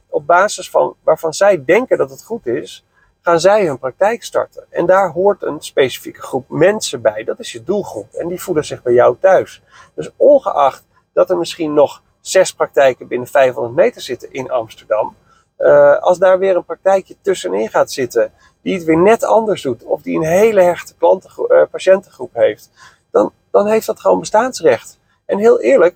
op 0.09 0.27
basis 0.27 0.69
van 0.69 0.95
waarvan 1.03 1.33
zij 1.33 1.65
denken 1.65 1.97
dat 1.97 2.09
het 2.09 2.23
goed 2.23 2.45
is, 2.45 2.85
gaan 3.21 3.39
zij 3.39 3.65
hun 3.65 3.79
praktijk 3.79 4.23
starten. 4.23 4.65
En 4.69 4.85
daar 4.85 5.11
hoort 5.11 5.43
een 5.43 5.61
specifieke 5.61 6.21
groep 6.21 6.49
mensen 6.49 7.01
bij. 7.01 7.23
Dat 7.23 7.39
is 7.39 7.51
je 7.51 7.63
doelgroep. 7.63 8.13
En 8.13 8.27
die 8.27 8.41
voelen 8.41 8.65
zich 8.65 8.81
bij 8.81 8.93
jou 8.93 9.15
thuis. 9.19 9.61
Dus 9.95 10.09
ongeacht 10.15 10.85
dat 11.13 11.29
er 11.29 11.37
misschien 11.37 11.73
nog 11.73 12.01
zes 12.21 12.53
praktijken 12.53 13.07
binnen 13.07 13.27
500 13.27 13.75
meter 13.75 14.01
zitten 14.01 14.31
in 14.33 14.51
Amsterdam. 14.51 15.15
Uh, 15.63 15.97
als 15.99 16.17
daar 16.17 16.39
weer 16.39 16.55
een 16.55 16.65
praktijkje 16.65 17.15
tussenin 17.21 17.69
gaat 17.69 17.91
zitten, 17.91 18.31
die 18.61 18.73
het 18.73 18.83
weer 18.83 18.97
net 18.97 19.23
anders 19.23 19.61
doet, 19.61 19.83
of 19.83 20.01
die 20.01 20.17
een 20.17 20.25
hele 20.25 20.61
hechte 20.61 20.93
uh, 20.99 21.63
patiëntengroep 21.71 22.33
heeft, 22.33 22.69
dan, 23.11 23.31
dan 23.51 23.67
heeft 23.67 23.85
dat 23.85 23.99
gewoon 23.99 24.19
bestaansrecht. 24.19 24.99
En 25.25 25.37
heel 25.37 25.61
eerlijk, 25.61 25.95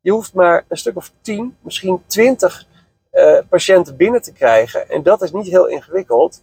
je 0.00 0.10
hoeft 0.10 0.34
maar 0.34 0.64
een 0.68 0.76
stuk 0.76 0.96
of 0.96 1.12
10, 1.20 1.56
misschien 1.60 2.02
20 2.06 2.66
uh, 3.12 3.38
patiënten 3.48 3.96
binnen 3.96 4.22
te 4.22 4.32
krijgen. 4.32 4.88
En 4.88 5.02
dat 5.02 5.22
is 5.22 5.32
niet 5.32 5.46
heel 5.46 5.66
ingewikkeld. 5.66 6.42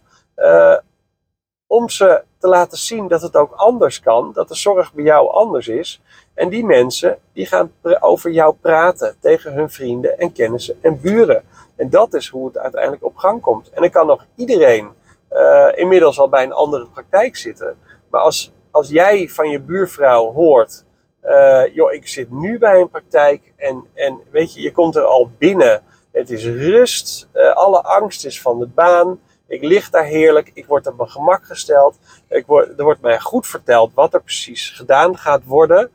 Om 1.66 1.88
ze 1.88 2.22
te 2.38 2.48
laten 2.48 2.78
zien 2.78 3.08
dat 3.08 3.22
het 3.22 3.36
ook 3.36 3.52
anders 3.52 4.00
kan, 4.00 4.32
dat 4.32 4.48
de 4.48 4.54
zorg 4.54 4.92
bij 4.92 5.04
jou 5.04 5.30
anders 5.30 5.68
is. 5.68 6.02
En 6.34 6.48
die 6.48 6.64
mensen 6.64 7.18
die 7.32 7.46
gaan 7.46 7.72
over 8.00 8.30
jou 8.30 8.54
praten 8.54 9.16
tegen 9.20 9.52
hun 9.52 9.70
vrienden 9.70 10.18
en 10.18 10.32
kennissen 10.32 10.78
en 10.82 11.00
buren. 11.00 11.44
En 11.80 11.90
dat 11.90 12.14
is 12.14 12.28
hoe 12.28 12.46
het 12.46 12.58
uiteindelijk 12.58 13.04
op 13.04 13.16
gang 13.16 13.40
komt. 13.40 13.70
En 13.70 13.80
dan 13.80 13.90
kan 13.90 14.06
nog 14.06 14.26
iedereen 14.34 14.90
uh, 15.32 15.68
inmiddels 15.74 16.18
al 16.18 16.28
bij 16.28 16.42
een 16.42 16.52
andere 16.52 16.86
praktijk 16.86 17.36
zitten. 17.36 17.78
Maar 18.10 18.20
als, 18.20 18.52
als 18.70 18.88
jij 18.88 19.28
van 19.28 19.48
je 19.50 19.60
buurvrouw 19.60 20.32
hoort, 20.32 20.84
uh, 21.24 21.74
joh, 21.74 21.92
ik 21.92 22.08
zit 22.08 22.30
nu 22.30 22.58
bij 22.58 22.80
een 22.80 22.90
praktijk 22.90 23.52
en, 23.56 23.84
en 23.94 24.20
weet 24.30 24.54
je, 24.54 24.60
je 24.60 24.72
komt 24.72 24.96
er 24.96 25.02
al 25.02 25.30
binnen. 25.38 25.82
Het 26.12 26.30
is 26.30 26.44
rust, 26.44 27.28
uh, 27.34 27.52
alle 27.52 27.82
angst 27.82 28.24
is 28.24 28.40
van 28.40 28.58
de 28.58 28.66
baan. 28.66 29.20
Ik 29.46 29.62
lig 29.62 29.90
daar 29.90 30.04
heerlijk, 30.04 30.50
ik 30.54 30.66
word 30.66 30.86
op 30.86 30.96
mijn 30.96 31.10
gemak 31.10 31.44
gesteld. 31.44 31.98
Ik 32.28 32.46
word, 32.46 32.78
er 32.78 32.84
wordt 32.84 33.00
mij 33.00 33.20
goed 33.20 33.46
verteld 33.46 33.94
wat 33.94 34.14
er 34.14 34.22
precies 34.22 34.70
gedaan 34.70 35.16
gaat 35.16 35.44
worden. 35.44 35.90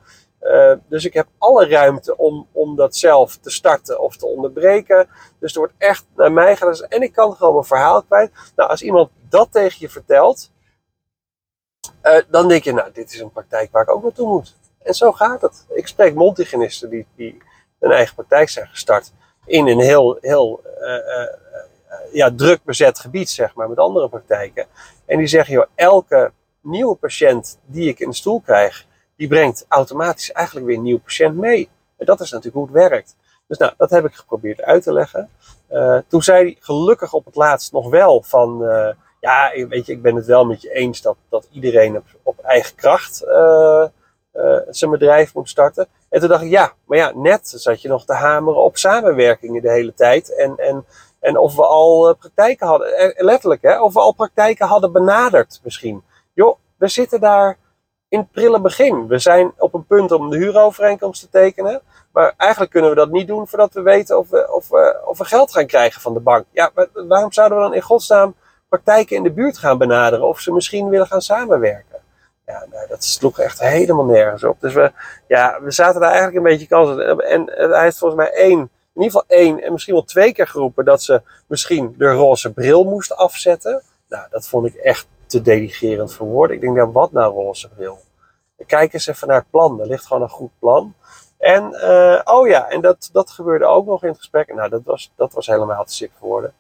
Uh, 0.46 0.74
dus 0.88 1.06
ik 1.06 1.14
heb 1.14 1.28
alle 1.38 1.68
ruimte 1.68 2.18
om, 2.18 2.48
om 2.52 2.76
dat 2.76 2.96
zelf 2.96 3.38
te 3.38 3.50
starten 3.50 4.00
of 4.00 4.18
te 4.18 4.26
onderbreken. 4.26 5.08
Dus 5.40 5.54
er 5.54 5.60
wordt 5.60 5.74
echt 5.78 6.06
naar 6.16 6.32
mij 6.32 6.56
gedaan. 6.56 6.90
En 6.90 7.02
ik 7.02 7.14
kan 7.14 7.36
gewoon 7.36 7.54
mijn 7.54 7.66
verhaal 7.66 8.04
kwijt. 8.04 8.32
Nou, 8.56 8.70
als 8.70 8.82
iemand 8.82 9.10
dat 9.30 9.52
tegen 9.52 9.78
je 9.80 9.90
vertelt, 9.90 10.52
uh, 12.04 12.18
dan 12.30 12.48
denk 12.48 12.64
je, 12.64 12.74
nou, 12.74 12.92
dit 12.92 13.14
is 13.14 13.20
een 13.20 13.32
praktijk 13.32 13.72
waar 13.72 13.84
ik 13.84 13.90
ook 13.90 14.04
naartoe 14.04 14.28
moet. 14.28 14.56
En 14.84 14.94
zo 14.94 15.12
gaat 15.12 15.42
het. 15.42 15.66
Ik 15.70 15.88
spreek 15.88 16.14
mondhygiënisten 16.14 16.90
die, 16.90 17.08
die 17.16 17.42
een 17.80 17.92
eigen 17.92 18.16
praktijk 18.16 18.50
zijn 18.50 18.68
gestart 18.68 19.12
in 19.46 19.68
een 19.68 19.80
heel, 19.80 20.18
heel 20.22 20.62
uh, 20.82 21.26
ja, 22.12 22.32
druk 22.36 22.64
bezet 22.64 23.00
gebied, 23.00 23.30
zeg 23.30 23.56
maar, 23.56 23.70
met 23.70 23.78
andere 23.78 24.10
praktijken. 24.10 24.66
En 25.06 25.18
die 25.18 25.28
zeggen, 25.28 25.54
joh, 25.54 25.66
elke 25.76 26.32
nieuwe 26.62 26.96
patiënt 26.96 27.60
die 27.66 27.90
ik 27.90 28.00
in 28.00 28.10
de 28.10 28.16
stoel 28.16 28.42
krijg, 28.42 28.86
die 29.18 29.28
brengt 29.28 29.66
automatisch 29.68 30.32
eigenlijk 30.32 30.68
weer 30.68 30.76
een 30.76 30.84
nieuwe 30.84 31.02
patiënt 31.02 31.38
mee. 31.38 31.70
En 31.98 32.06
dat 32.06 32.20
is 32.20 32.32
natuurlijk 32.32 32.56
hoe 32.56 32.80
het 32.80 32.90
werkt. 32.90 33.16
Dus 33.48 33.58
nou, 33.58 33.74
dat 33.78 33.90
heb 33.90 34.06
ik 34.06 34.14
geprobeerd 34.14 34.62
uit 34.62 34.84
te 34.84 34.94
leggen. 34.94 35.30
Uh, 35.72 35.98
toen 36.08 36.24
zei 36.24 36.44
hij 36.44 36.58
gelukkig 36.60 37.14
op 37.14 37.26
het 37.26 37.36
laatst 37.36 37.72
nog 37.72 37.90
wel 37.90 38.22
van, 38.22 38.64
uh, 38.64 38.90
ja, 39.20 39.52
weet 39.68 39.86
je, 39.86 39.92
ik 39.92 40.02
ben 40.02 40.16
het 40.16 40.26
wel 40.26 40.46
met 40.46 40.62
je 40.62 40.74
eens 40.74 41.02
dat, 41.02 41.18
dat 41.30 41.48
iedereen 41.52 41.96
op, 41.96 42.06
op 42.24 42.40
eigen 42.40 42.76
kracht 42.76 43.24
uh, 43.28 43.86
zijn 44.70 44.92
bedrijf 44.92 45.34
moet 45.34 45.50
starten. 45.50 45.88
En 46.10 46.20
toen 46.20 46.30
dacht 46.30 46.44
ik, 46.44 46.50
ja, 46.50 46.74
maar 46.86 46.98
ja, 46.98 47.12
net 47.16 47.54
zat 47.56 47.82
je 47.82 47.88
nog 47.88 48.06
te 48.06 48.14
hameren 48.14 48.64
op 48.64 48.78
samenwerkingen 48.78 49.62
de 49.62 49.72
hele 49.72 49.94
tijd. 49.94 50.36
En, 50.36 50.58
en 50.58 50.86
en 51.26 51.38
of 51.38 51.56
we 51.56 51.66
al 51.66 52.10
eh, 52.10 52.16
praktijken 52.20 52.68
hadden, 52.68 52.98
eh, 52.98 53.24
letterlijk 53.26 53.62
hè, 53.62 53.82
of 53.82 53.94
we 53.94 54.00
al 54.00 54.14
praktijken 54.14 54.68
hadden 54.68 54.92
benaderd 54.92 55.60
misschien. 55.64 56.04
Joh, 56.34 56.58
we 56.78 56.88
zitten 56.88 57.20
daar 57.20 57.58
in 58.10 58.20
het 58.20 58.32
prille 58.32 58.60
begin. 58.60 59.08
We 59.08 59.20
zijn 59.20 59.54
op 59.58 59.74
een 59.74 59.86
punt 59.86 60.12
om 60.12 60.30
de 60.30 60.38
huurovereenkomst 60.38 61.22
te 61.22 61.30
tekenen. 61.30 61.82
Maar 62.12 62.34
eigenlijk 62.38 62.72
kunnen 62.72 62.90
we 62.90 62.96
dat 62.96 63.12
niet 63.12 63.28
doen 63.28 63.48
voordat 63.48 63.74
we 63.74 63.82
weten 63.82 64.18
of 64.18 64.30
we, 64.30 64.54
of 64.54 64.70
of 65.06 65.18
we 65.18 65.26
geld 65.26 65.52
gaan 65.52 65.66
krijgen 65.66 66.02
van 66.02 66.14
de 66.14 66.20
bank. 66.20 66.46
Ja, 66.52 66.72
waarom 66.94 67.32
zouden 67.32 67.58
we 67.58 67.64
dan 67.64 67.74
in 67.74 67.82
godsnaam 67.82 68.36
praktijken 68.70 69.16
in 69.16 69.24
de 69.24 69.32
buurt 69.32 69.58
gaan 69.58 69.78
benaderen 69.78 70.28
of 70.28 70.40
ze 70.40 70.52
misschien 70.52 70.90
willen 70.90 71.08
gaan 71.08 71.22
samenwerken? 71.22 72.00
Ja, 72.46 72.66
nou, 72.72 72.88
dat 72.88 73.04
sloeg 73.04 73.40
echt 73.40 73.60
helemaal 73.60 74.06
nergens 74.06 74.44
op. 74.44 74.62
Dus 74.62 74.74
we, 74.74 74.92
ja, 75.28 75.62
we 75.62 75.72
zaten 75.72 76.02
daar 76.02 76.12
eigenlijk 76.12 76.38
een 76.38 76.52
beetje 76.52 76.68
kans 76.68 76.90
in. 76.90 77.50
En 77.50 77.72
hij 77.72 77.84
heeft 77.84 77.98
volgens 77.98 78.22
mij 78.22 78.32
één, 78.32 78.60
in 78.60 79.02
ieder 79.02 79.12
geval 79.12 79.24
één 79.28 79.62
en 79.62 79.72
misschien 79.72 79.94
wel 79.94 80.04
twee 80.04 80.34
keer 80.34 80.48
geroepen 80.48 80.86
dat 80.86 81.04
ze 81.04 81.22
misschien 81.48 81.96
de 81.98 82.12
roze 82.12 82.54
bril 82.54 82.84
moest 82.84 83.16
afzetten. 83.16 83.82
Nou, 84.10 84.28
dat 84.30 84.48
vond 84.48 84.66
ik 84.66 84.76
echt 84.76 85.08
te 85.26 85.42
delegerend 85.42 86.14
voor 86.14 86.28
woorden. 86.28 86.56
Ik 86.56 86.62
denk, 86.62 86.76
nou, 86.76 86.92
wat 86.92 87.12
nou 87.12 87.34
roze 87.34 87.70
bril? 87.70 88.00
Kijk 88.66 88.94
eens 88.94 89.08
even 89.08 89.28
naar 89.28 89.38
het 89.38 89.50
plan. 89.50 89.80
Er 89.80 89.88
ligt 89.88 90.06
gewoon 90.06 90.22
een 90.22 90.30
goed 90.30 90.52
plan. 90.60 90.94
En, 91.38 91.74
uh, 91.74 92.22
oh 92.24 92.48
ja, 92.48 92.70
en 92.70 92.82
dat, 92.82 93.10
dat 93.12 93.30
gebeurde 93.30 93.66
ook 93.66 93.86
nog 93.86 94.04
in 94.04 94.10
het 94.10 94.18
gesprek. 94.18 94.54
Nou, 94.54 94.70
dat 94.70 94.84
was, 94.84 95.12
dat 95.16 95.34
was 95.34 95.48
helemaal 95.48 95.86
te 95.86 95.94
sick 95.94 96.12
voor 96.20 96.28
woorden. 96.28 96.54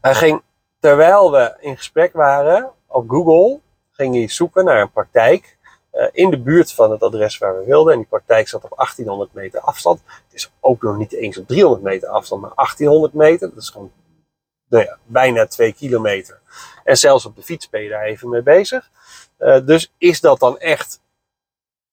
Hij 0.00 0.14
ging, 0.14 0.42
terwijl 0.80 1.32
we 1.32 1.56
in 1.60 1.76
gesprek 1.76 2.12
waren 2.12 2.70
op 2.86 3.10
Google, 3.10 3.60
ging 3.90 4.14
hij 4.14 4.28
zoeken 4.28 4.64
naar 4.64 4.80
een 4.80 4.90
praktijk 4.90 5.58
uh, 5.92 6.06
in 6.12 6.30
de 6.30 6.38
buurt 6.38 6.72
van 6.72 6.90
het 6.90 7.02
adres 7.02 7.38
waar 7.38 7.58
we 7.58 7.64
wilden. 7.64 7.92
En 7.92 7.98
die 7.98 8.08
praktijk 8.08 8.48
zat 8.48 8.64
op 8.64 8.76
1800 8.76 9.32
meter 9.32 9.60
afstand. 9.60 10.00
Het 10.06 10.34
is 10.34 10.52
ook 10.60 10.82
nog 10.82 10.96
niet 10.96 11.12
eens 11.12 11.38
op 11.38 11.46
300 11.46 11.82
meter 11.82 12.08
afstand, 12.08 12.40
maar 12.40 12.52
1800 12.54 13.12
meter. 13.12 13.48
Dat 13.48 13.62
is 13.62 13.70
gewoon 13.70 13.92
nou 14.72 14.84
ja, 14.84 14.98
bijna 15.06 15.46
2 15.46 15.72
kilometer. 15.72 16.40
En 16.84 16.96
zelfs 16.96 17.26
op 17.26 17.36
de 17.36 17.42
fiets 17.42 17.70
ben 17.70 17.82
je 17.82 17.88
daar 17.88 18.02
even 18.02 18.28
mee 18.28 18.42
bezig. 18.42 18.90
Uh, 19.38 19.66
dus 19.66 19.92
is 19.98 20.20
dat 20.20 20.38
dan 20.38 20.58
echt 20.58 21.00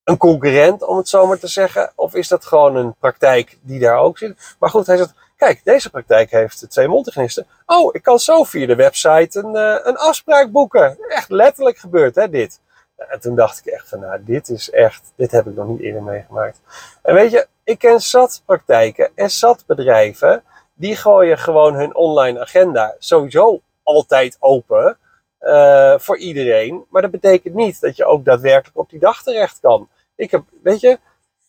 een 0.04 0.18
concurrent, 0.18 0.84
om 0.84 0.98
het 0.98 1.10
zo 1.10 1.28
maar 1.28 1.40
te 1.40 1.48
zeggen? 1.48 1.92
Of 1.96 2.14
is 2.14 2.28
dat 2.28 2.46
gewoon 2.46 2.76
een 2.76 2.96
praktijk 3.00 3.58
die 3.62 3.80
daar 3.80 3.98
ook 3.98 4.18
zit? 4.18 4.56
Maar 4.60 4.70
goed, 4.70 4.88
hij 4.88 4.98
zegt, 4.98 5.14
kijk, 5.36 5.62
deze 5.64 5.90
praktijk 5.90 6.32
heeft 6.32 6.70
twee 6.70 6.88
mondhygiënisten. 6.88 7.48
Oh, 7.66 7.90
ik 7.96 8.04
kan 8.04 8.20
zo 8.20 8.44
via 8.44 8.68
de 8.68 8.76
website 8.76 9.40
een, 9.40 9.56
uh, 9.56 9.80
een 9.84 9.98
afspraak 9.98 10.52
boeken. 10.52 10.98
Echt 11.08 11.30
letterlijk 11.30 11.78
gebeurd, 11.78 12.16
hè, 12.16 12.30
dit. 12.30 12.60
En 12.96 13.20
toen 13.20 13.36
dacht 13.36 13.60
ik 13.60 13.66
echt 13.66 13.90
van, 13.90 14.00
nou, 14.00 14.24
dit 14.24 14.50
is 14.50 14.70
echt, 14.70 15.12
dit 15.16 15.32
heb 15.32 15.48
ik 15.48 15.56
nog 15.56 15.68
niet 15.68 15.80
eerder 15.80 16.04
meegemaakt. 16.04 16.62
En 17.02 17.14
weet 17.14 17.32
je, 17.32 17.48
ik 17.64 17.80
ken 17.80 18.02
zat 18.02 18.42
praktijken 18.46 19.12
en 19.16 19.30
zat 19.30 19.64
bedrijven, 19.68 20.44
die 20.80 20.96
gooien 20.96 21.38
gewoon 21.38 21.74
hun 21.74 21.96
online 21.96 22.40
agenda 22.40 22.96
sowieso 23.00 23.62
altijd 23.84 24.38
open 24.40 24.98
uh, 25.42 25.94
voor 25.98 26.18
iedereen. 26.18 26.86
Maar 26.90 27.02
dat 27.02 27.12
betekent 27.12 27.54
niet 27.54 27.82
dat 27.82 27.96
je 27.96 28.06
ook 28.06 28.26
daadwerkelijk 28.26 28.78
op 28.78 28.90
die 28.90 29.00
dag 29.00 29.24
terecht 29.24 29.60
kan. 29.60 29.90
Ik 30.16 30.32
heb, 30.32 30.44
weet 30.64 30.80
je, 30.80 31.00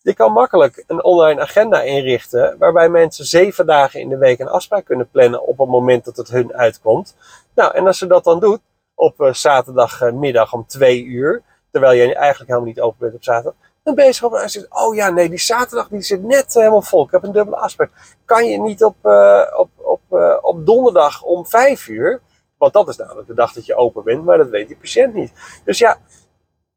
je 0.00 0.14
kan 0.14 0.32
makkelijk 0.32 0.84
een 0.86 1.04
online 1.04 1.40
agenda 1.40 1.82
inrichten 1.82 2.58
waarbij 2.58 2.88
mensen 2.88 3.24
zeven 3.24 3.66
dagen 3.66 4.00
in 4.00 4.08
de 4.08 4.18
week 4.18 4.38
een 4.38 4.48
afspraak 4.48 4.84
kunnen 4.84 5.10
plannen 5.10 5.46
op 5.46 5.58
het 5.58 5.68
moment 5.68 6.04
dat 6.04 6.16
het 6.16 6.28
hun 6.28 6.54
uitkomt. 6.54 7.16
Nou, 7.54 7.74
en 7.74 7.86
als 7.86 7.98
ze 7.98 8.06
dat 8.06 8.24
dan 8.24 8.40
doet 8.40 8.60
op 8.94 9.20
uh, 9.20 9.32
zaterdagmiddag 9.32 10.52
om 10.52 10.66
twee 10.66 11.04
uur, 11.04 11.42
terwijl 11.70 11.92
je 11.92 12.14
eigenlijk 12.14 12.50
helemaal 12.50 12.68
niet 12.68 12.80
open 12.80 12.98
bent 12.98 13.14
op 13.14 13.24
zaterdag, 13.24 13.54
dan 13.82 13.94
ben 13.94 14.04
je 14.04 14.12
zo 14.12 14.34
en 14.34 14.66
oh 14.68 14.94
ja, 14.94 15.10
nee, 15.10 15.28
die 15.28 15.38
zaterdag 15.38 15.88
die 15.88 16.02
zit 16.02 16.22
net 16.22 16.54
helemaal 16.54 16.82
vol. 16.82 17.04
Ik 17.04 17.10
heb 17.10 17.22
een 17.22 17.32
dubbele 17.32 17.56
afspraak. 17.56 17.90
Kan 18.24 18.46
je 18.46 18.58
niet 18.58 18.84
op, 18.84 18.96
uh, 19.02 19.42
op, 19.56 19.70
op, 19.76 20.00
uh, 20.10 20.36
op 20.40 20.66
donderdag 20.66 21.22
om 21.22 21.46
vijf 21.46 21.88
uur? 21.88 22.20
Want 22.58 22.72
dat 22.72 22.88
is 22.88 22.96
namelijk 22.96 23.26
de 23.26 23.34
dag 23.34 23.52
dat 23.52 23.66
je 23.66 23.74
open 23.74 24.04
bent, 24.04 24.24
maar 24.24 24.38
dat 24.38 24.48
weet 24.48 24.68
die 24.68 24.76
patiënt 24.76 25.14
niet. 25.14 25.32
Dus 25.64 25.78
ja, 25.78 25.98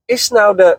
is 0.06 0.30
nou 0.30 0.56
de 0.56 0.78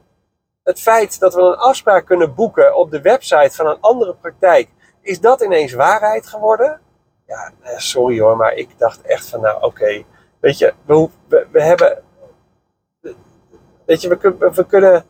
het 0.65 0.81
feit 0.81 1.19
dat 1.19 1.35
we 1.35 1.41
een 1.41 1.57
afspraak 1.57 2.07
kunnen 2.07 2.35
boeken 2.35 2.77
op 2.77 2.91
de 2.91 3.01
website 3.01 3.55
van 3.55 3.67
een 3.67 3.81
andere 3.81 4.15
praktijk, 4.15 4.69
is 5.01 5.21
dat 5.21 5.41
ineens 5.43 5.73
waarheid 5.73 6.27
geworden? 6.27 6.81
Ja, 7.27 7.53
eh, 7.61 7.79
sorry 7.79 8.21
hoor, 8.21 8.37
maar 8.37 8.55
ik 8.55 8.79
dacht 8.79 9.03
echt 9.03 9.29
van, 9.29 9.41
nou 9.41 9.63
oké, 9.63 10.05
weet 10.41 10.59
je, 10.59 10.75
we, 10.85 11.09
we, 11.29 11.47
we, 11.51 11.63
hebben, 11.63 12.03
weet 13.85 14.01
je, 14.01 14.09
we, 14.09 14.51
we 14.55 14.67
kunnen 14.67 15.05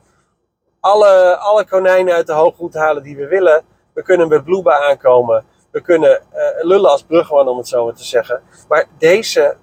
alle, 0.85 1.37
alle 1.37 1.65
konijnen 1.65 2.15
uit 2.15 2.27
de 2.27 2.33
hooghoed 2.33 2.75
halen 2.75 3.03
die 3.03 3.17
we 3.17 3.27
willen. 3.27 3.65
We 3.93 4.03
kunnen 4.03 4.29
met 4.29 4.45
Bloeba 4.45 4.81
aankomen. 4.81 5.45
We 5.71 5.81
kunnen 5.81 6.23
uh, 6.35 6.65
lullen 6.65 6.91
als 6.91 7.03
brugman, 7.03 7.49
om 7.49 7.57
het 7.57 7.69
zo 7.69 7.85
maar 7.85 7.95
te 7.95 8.05
zeggen. 8.05 8.43
Maar 8.69 8.87
deze 8.99 9.57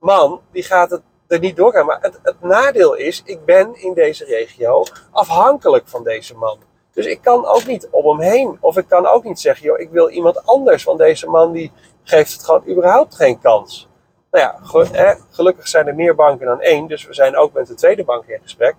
man, 0.00 0.40
die 0.52 0.62
gaat 0.62 0.90
het 0.90 1.02
er 1.28 1.38
niet 1.38 1.56
doorgaan. 1.56 1.86
Maar 1.86 1.98
het, 2.00 2.20
het 2.22 2.40
nadeel 2.40 2.94
is, 2.94 3.22
ik 3.24 3.44
ben 3.44 3.82
in 3.82 3.94
deze 3.94 4.24
regio 4.24 4.82
afhankelijk 5.10 5.88
van 5.88 6.04
deze 6.04 6.34
man. 6.34 6.58
Dus 6.92 7.06
ik 7.06 7.20
kan 7.22 7.46
ook 7.46 7.66
niet 7.66 7.88
om 7.90 8.08
hem 8.08 8.30
heen. 8.30 8.58
Of 8.60 8.76
ik 8.76 8.88
kan 8.88 9.06
ook 9.06 9.24
niet 9.24 9.40
zeggen, 9.40 9.66
joh, 9.66 9.78
ik 9.78 9.90
wil 9.90 10.08
iemand 10.08 10.46
anders. 10.46 10.84
Want 10.84 10.98
deze 10.98 11.28
man 11.28 11.52
die 11.52 11.72
geeft 12.02 12.32
het 12.32 12.44
gewoon 12.44 12.68
überhaupt 12.68 13.14
geen 13.14 13.40
kans. 13.40 13.88
Nou 14.30 14.44
ja, 14.44 14.58
gelukkig 15.30 15.68
zijn 15.68 15.86
er 15.86 15.94
meer 15.94 16.14
banken 16.14 16.46
dan 16.46 16.60
één. 16.60 16.86
Dus 16.86 17.06
we 17.06 17.14
zijn 17.14 17.36
ook 17.36 17.52
met 17.52 17.66
de 17.66 17.74
tweede 17.74 18.04
bank 18.04 18.26
in 18.26 18.40
gesprek. 18.42 18.74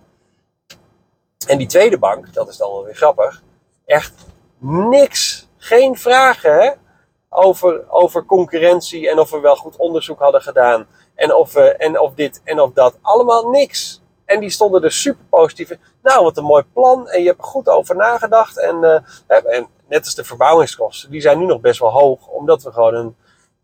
En 1.47 1.57
die 1.57 1.67
tweede 1.67 1.97
bank, 1.97 2.33
dat 2.33 2.49
is 2.49 2.57
dan 2.57 2.71
wel 2.71 2.83
weer 2.83 2.95
grappig. 2.95 3.41
Echt 3.86 4.13
niks. 4.60 5.47
Geen 5.57 5.97
vragen 5.97 6.53
hè? 6.53 6.71
Over, 7.29 7.89
over 7.89 8.25
concurrentie 8.25 9.10
en 9.10 9.19
of 9.19 9.29
we 9.29 9.39
wel 9.39 9.55
goed 9.55 9.75
onderzoek 9.75 10.19
hadden 10.19 10.41
gedaan. 10.41 10.88
En 11.15 11.33
of, 11.33 11.55
en 11.55 11.99
of 11.99 12.13
dit 12.13 12.41
en 12.43 12.60
of 12.60 12.71
dat. 12.73 12.97
Allemaal 13.01 13.49
niks. 13.49 14.01
En 14.25 14.39
die 14.39 14.49
stonden 14.49 14.83
er 14.83 14.91
super 14.91 15.25
positief 15.29 15.69
in. 15.69 15.79
Nou, 16.01 16.23
wat 16.23 16.38
een 16.38 16.43
mooi 16.43 16.63
plan. 16.73 17.10
En 17.10 17.21
je 17.21 17.27
hebt 17.27 17.39
er 17.39 17.47
goed 17.47 17.69
over 17.69 17.95
nagedacht. 17.95 18.60
En, 18.60 18.75
uh, 19.27 19.55
en 19.55 19.67
net 19.88 20.03
als 20.05 20.15
de 20.15 20.23
verbouwingskosten. 20.23 21.12
Die 21.12 21.21
zijn 21.21 21.39
nu 21.39 21.45
nog 21.45 21.62
best 21.62 21.79
wel 21.79 21.91
hoog. 21.91 22.27
Omdat 22.27 22.63
we 22.63 22.71
gewoon 22.71 22.93
een... 22.93 23.15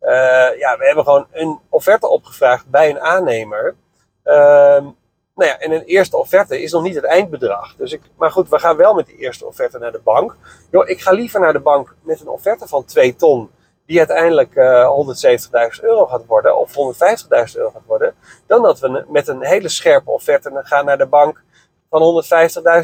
Uh, 0.01 0.59
ja, 0.59 0.77
we 0.77 0.85
hebben 0.85 1.03
gewoon 1.03 1.27
een 1.31 1.59
offerte 1.69 2.07
opgevraagd 2.07 2.69
bij 2.69 2.89
een 2.89 2.99
aannemer. 2.99 3.75
Ehm, 4.23 4.85
nou 5.35 5.49
ja, 5.49 5.59
en 5.59 5.71
een 5.71 5.83
eerste 5.83 6.17
offerte 6.17 6.61
is 6.61 6.71
nog 6.71 6.83
niet 6.83 6.95
het 6.95 7.03
eindbedrag. 7.03 7.75
Dus 7.75 7.91
ik, 7.91 8.01
maar 8.17 8.31
goed, 8.31 8.49
we 8.49 8.59
gaan 8.59 8.77
wel 8.77 8.93
met 8.93 9.05
die 9.05 9.17
eerste 9.17 9.45
offerte 9.45 9.79
naar 9.79 9.91
de 9.91 10.01
bank. 10.03 10.35
Yo, 10.71 10.81
ik 10.81 11.01
ga 11.01 11.11
liever 11.11 11.39
naar 11.39 11.53
de 11.53 11.59
bank 11.59 11.95
met 12.01 12.21
een 12.21 12.27
offerte 12.27 12.67
van 12.67 12.85
2 12.85 13.15
ton 13.15 13.49
die 13.85 13.97
uiteindelijk 13.97 14.55
uh, 14.55 14.89
170.000 15.77 15.83
euro 15.83 16.05
gaat 16.05 16.25
worden 16.25 16.57
of 16.57 16.71
150.000 16.71 16.75
euro 17.55 17.69
gaat 17.69 17.85
worden, 17.85 18.15
dan 18.47 18.61
dat 18.61 18.79
we 18.79 19.05
met 19.07 19.27
een 19.27 19.45
hele 19.45 19.69
scherpe 19.69 20.11
offerte 20.11 20.61
gaan 20.63 20.85
naar 20.85 20.97
de 20.97 21.05
bank 21.05 21.43
van 21.89 22.23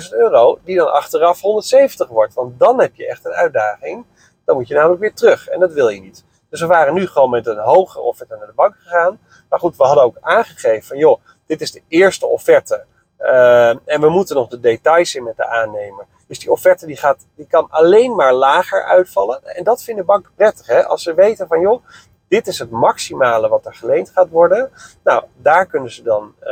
150.000 0.02 0.10
euro, 0.10 0.60
die 0.64 0.76
dan 0.76 0.94
achteraf 0.94 1.42
170 1.42 2.08
wordt. 2.08 2.34
Want 2.34 2.60
dan 2.60 2.80
heb 2.80 2.96
je 2.96 3.08
echt 3.08 3.26
een 3.26 3.32
uitdaging. 3.32 4.06
Dan 4.46 4.56
moet 4.56 4.68
je 4.68 4.74
namelijk 4.74 5.02
weer 5.02 5.14
terug 5.14 5.48
en 5.48 5.60
dat 5.60 5.74
wil 5.74 5.90
je 5.90 6.02
niet. 6.02 6.26
Dus 6.50 6.60
we 6.60 6.68
waren 6.68 6.94
nu 6.94 7.08
gewoon 7.08 7.30
met 7.30 7.48
een 7.48 7.58
hogere 7.58 8.04
offerte 8.04 8.36
naar 8.38 8.48
de 8.48 8.54
bank 8.54 8.76
gegaan. 8.76 9.20
Maar 9.50 9.60
goed, 9.60 9.78
we 9.78 9.84
hadden 9.84 10.04
ook 10.04 10.18
aangegeven 10.20 10.88
van 10.88 10.98
joh, 10.98 11.22
dit 11.50 11.62
is 11.62 11.72
de 11.72 11.82
eerste 11.88 12.26
offerte. 12.26 12.86
Uh, 13.20 13.70
en 13.70 14.02
we 14.02 14.10
moeten 14.10 14.36
nog 14.36 14.48
de 14.50 14.60
details 14.60 15.16
in 15.16 15.24
met 15.24 15.38
de 15.38 15.46
aannemer. 15.46 16.06
Dus 16.28 16.40
die 16.40 16.52
offerte 16.52 16.86
die 16.86 16.98
gaat, 16.98 17.26
die 17.36 17.48
kan 17.48 17.68
alleen 17.70 18.16
maar 18.16 18.34
lager 18.34 18.84
uitvallen. 18.84 19.44
En 19.44 19.64
dat 19.64 19.84
vinden 19.84 20.06
banken 20.06 20.32
prettig. 20.36 20.68
Hè? 20.68 20.86
Als 20.86 21.04
ze 21.04 21.14
weten 21.14 21.48
van 21.48 21.62
joh, 21.62 21.86
dit 22.28 22.48
is 22.48 22.60
het 22.60 22.72
maximale 22.72 23.48
wat 23.48 23.66
er 23.66 23.74
geleend 23.74 24.10
gaat 24.10 24.30
worden. 24.30 24.72
Nou, 25.04 25.24
daar 25.36 25.66
kunnen 25.66 25.92
ze 25.92 26.04
dan 26.04 26.34
uh, 26.44 26.50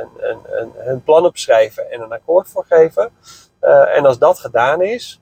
een, 0.00 0.30
een, 0.30 0.40
een, 0.50 0.72
hun 0.76 1.02
plan 1.02 1.24
op 1.24 1.36
schrijven 1.36 1.90
en 1.90 2.00
een 2.00 2.12
akkoord 2.12 2.48
voor 2.48 2.64
geven. 2.68 3.10
Uh, 3.60 3.96
en 3.96 4.06
als 4.06 4.18
dat 4.18 4.38
gedaan 4.38 4.82
is 4.82 5.20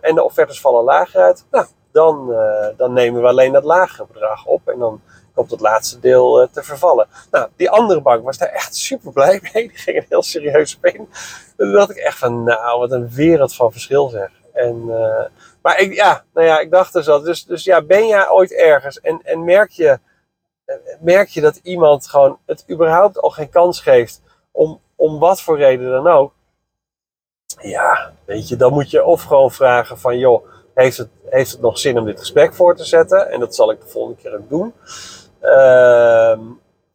en 0.00 0.14
de 0.14 0.22
offertes 0.22 0.60
vallen 0.60 0.84
lager 0.84 1.20
uit, 1.20 1.44
nou, 1.50 1.66
dan, 1.92 2.34
dan 2.76 2.92
nemen 2.92 3.22
we 3.22 3.28
alleen 3.28 3.52
dat 3.52 3.64
lagere 3.64 4.06
bedrag 4.12 4.46
op. 4.46 4.68
En 4.68 4.78
dan 4.78 5.00
komt 5.36 5.50
het 5.50 5.60
laatste 5.60 6.00
deel 6.00 6.42
uh, 6.42 6.48
te 6.48 6.62
vervallen. 6.62 7.06
Nou, 7.30 7.48
die 7.56 7.70
andere 7.70 8.00
bank 8.00 8.24
was 8.24 8.38
daar 8.38 8.48
echt 8.48 8.76
super 8.76 9.12
blij 9.12 9.40
mee. 9.42 9.68
Die 9.68 9.78
ging 9.78 9.96
er 9.96 10.06
heel 10.08 10.22
serieus 10.22 10.76
op 10.76 10.86
in. 10.86 11.08
Toen 11.56 11.72
dacht 11.72 11.90
ik 11.90 11.96
echt 11.96 12.18
van, 12.18 12.44
nou, 12.44 12.78
wat 12.78 12.92
een 12.92 13.10
wereld 13.10 13.54
van 13.54 13.72
verschil 13.72 14.08
zeg. 14.08 14.30
En, 14.52 14.84
uh, 14.88 15.24
maar 15.62 15.78
ik, 15.80 15.94
ja, 15.94 16.24
nou 16.34 16.46
ja, 16.46 16.58
ik 16.58 16.70
dacht 16.70 16.92
dus 16.92 17.08
al. 17.08 17.20
Dus, 17.20 17.44
dus 17.44 17.64
ja, 17.64 17.82
ben 17.82 18.06
jij 18.06 18.28
ooit 18.30 18.52
ergens 18.52 19.00
en, 19.00 19.20
en 19.24 19.44
merk, 19.44 19.70
je, 19.70 19.98
merk 21.00 21.28
je 21.28 21.40
dat 21.40 21.60
iemand 21.62 22.06
gewoon 22.06 22.38
het 22.46 22.64
überhaupt 22.70 23.20
al 23.20 23.30
geen 23.30 23.50
kans 23.50 23.80
geeft 23.80 24.22
om, 24.50 24.80
om 24.94 25.18
wat 25.18 25.40
voor 25.40 25.58
reden 25.58 25.90
dan 25.90 26.06
ook. 26.06 26.32
Ja, 27.60 28.12
weet 28.24 28.48
je, 28.48 28.56
dan 28.56 28.72
moet 28.72 28.90
je 28.90 29.04
of 29.04 29.22
gewoon 29.22 29.50
vragen 29.50 29.98
van, 29.98 30.18
joh, 30.18 30.46
heeft 30.74 30.96
het, 30.96 31.08
heeft 31.24 31.50
het 31.50 31.60
nog 31.60 31.78
zin 31.78 31.98
om 31.98 32.04
dit 32.04 32.18
gesprek 32.18 32.54
voor 32.54 32.76
te 32.76 32.84
zetten? 32.84 33.30
En 33.30 33.40
dat 33.40 33.54
zal 33.54 33.70
ik 33.70 33.80
de 33.80 33.86
volgende 33.86 34.22
keer 34.22 34.34
ook 34.34 34.48
doen. 34.48 34.74
Uh, 35.42 36.38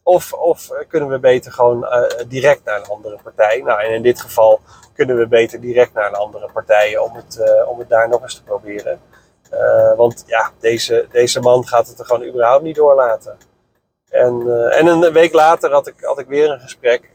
of, 0.04 0.34
of 0.34 0.70
kunnen 0.88 1.10
we 1.10 1.20
beter 1.20 1.52
gewoon 1.52 1.84
uh, 1.84 2.04
direct 2.28 2.64
naar 2.64 2.80
een 2.80 2.86
andere 2.86 3.18
partij? 3.24 3.62
Nou, 3.62 3.82
en 3.82 3.94
in 3.94 4.02
dit 4.02 4.22
geval 4.22 4.60
kunnen 4.94 5.18
we 5.18 5.28
beter 5.28 5.62
direct 5.62 5.94
naar 5.94 6.08
een 6.08 6.16
andere 6.16 6.50
partij 6.54 6.98
om 6.98 7.16
het, 7.16 7.38
uh, 7.42 7.70
om 7.70 7.80
het 7.80 7.90
daar 7.90 8.10
nog 8.10 8.22
eens 8.22 8.36
te 8.36 8.44
proberen. 8.44 9.00
Uh, 9.54 9.96
want 9.96 10.24
ja, 10.28 10.52
deze, 10.60 11.08
deze 11.12 11.40
man 11.40 11.68
gaat 11.68 11.88
het 11.88 12.00
er 12.00 12.06
gewoon 12.06 12.28
überhaupt 12.28 12.64
niet 12.64 12.76
doorlaten. 12.76 13.38
En, 14.10 14.70
en 14.72 14.88
een 14.88 15.14
week 15.14 15.34
later 15.34 15.72
had 15.72 15.88
ik, 15.88 15.96
had 16.00 16.20
ik 16.20 16.28
weer 16.28 16.50
een 16.50 16.60
gesprek. 16.60 17.10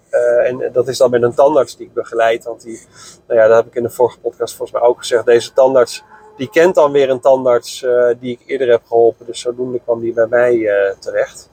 en 0.44 0.70
dat 0.72 0.88
is 0.88 0.98
dan 0.98 1.10
met 1.10 1.22
een 1.22 1.34
tandarts 1.34 1.76
die 1.76 1.86
ik 1.86 1.94
begeleid. 1.94 2.44
Want 2.44 2.62
die, 2.62 2.86
nou 3.26 3.40
ja, 3.40 3.46
dat 3.46 3.56
heb 3.56 3.66
ik 3.66 3.74
in 3.74 3.82
de 3.82 3.90
vorige 3.90 4.18
podcast 4.18 4.56
volgens 4.56 4.78
mij 4.78 4.88
ook 4.88 4.98
gezegd. 4.98 5.24
Deze 5.24 5.52
tandarts 5.52 6.04
die 6.36 6.50
kent 6.50 6.74
dan 6.74 6.92
weer 6.92 7.10
een 7.10 7.20
tandarts 7.20 7.82
uh, 7.82 8.10
die 8.20 8.32
ik 8.40 8.48
eerder 8.48 8.68
heb 8.68 8.82
geholpen. 8.86 9.26
Dus 9.26 9.40
zodoende 9.40 9.80
kwam 9.80 10.00
die 10.00 10.12
bij 10.12 10.26
mij 10.26 10.54
uh, 10.54 10.90
terecht. 10.98 11.50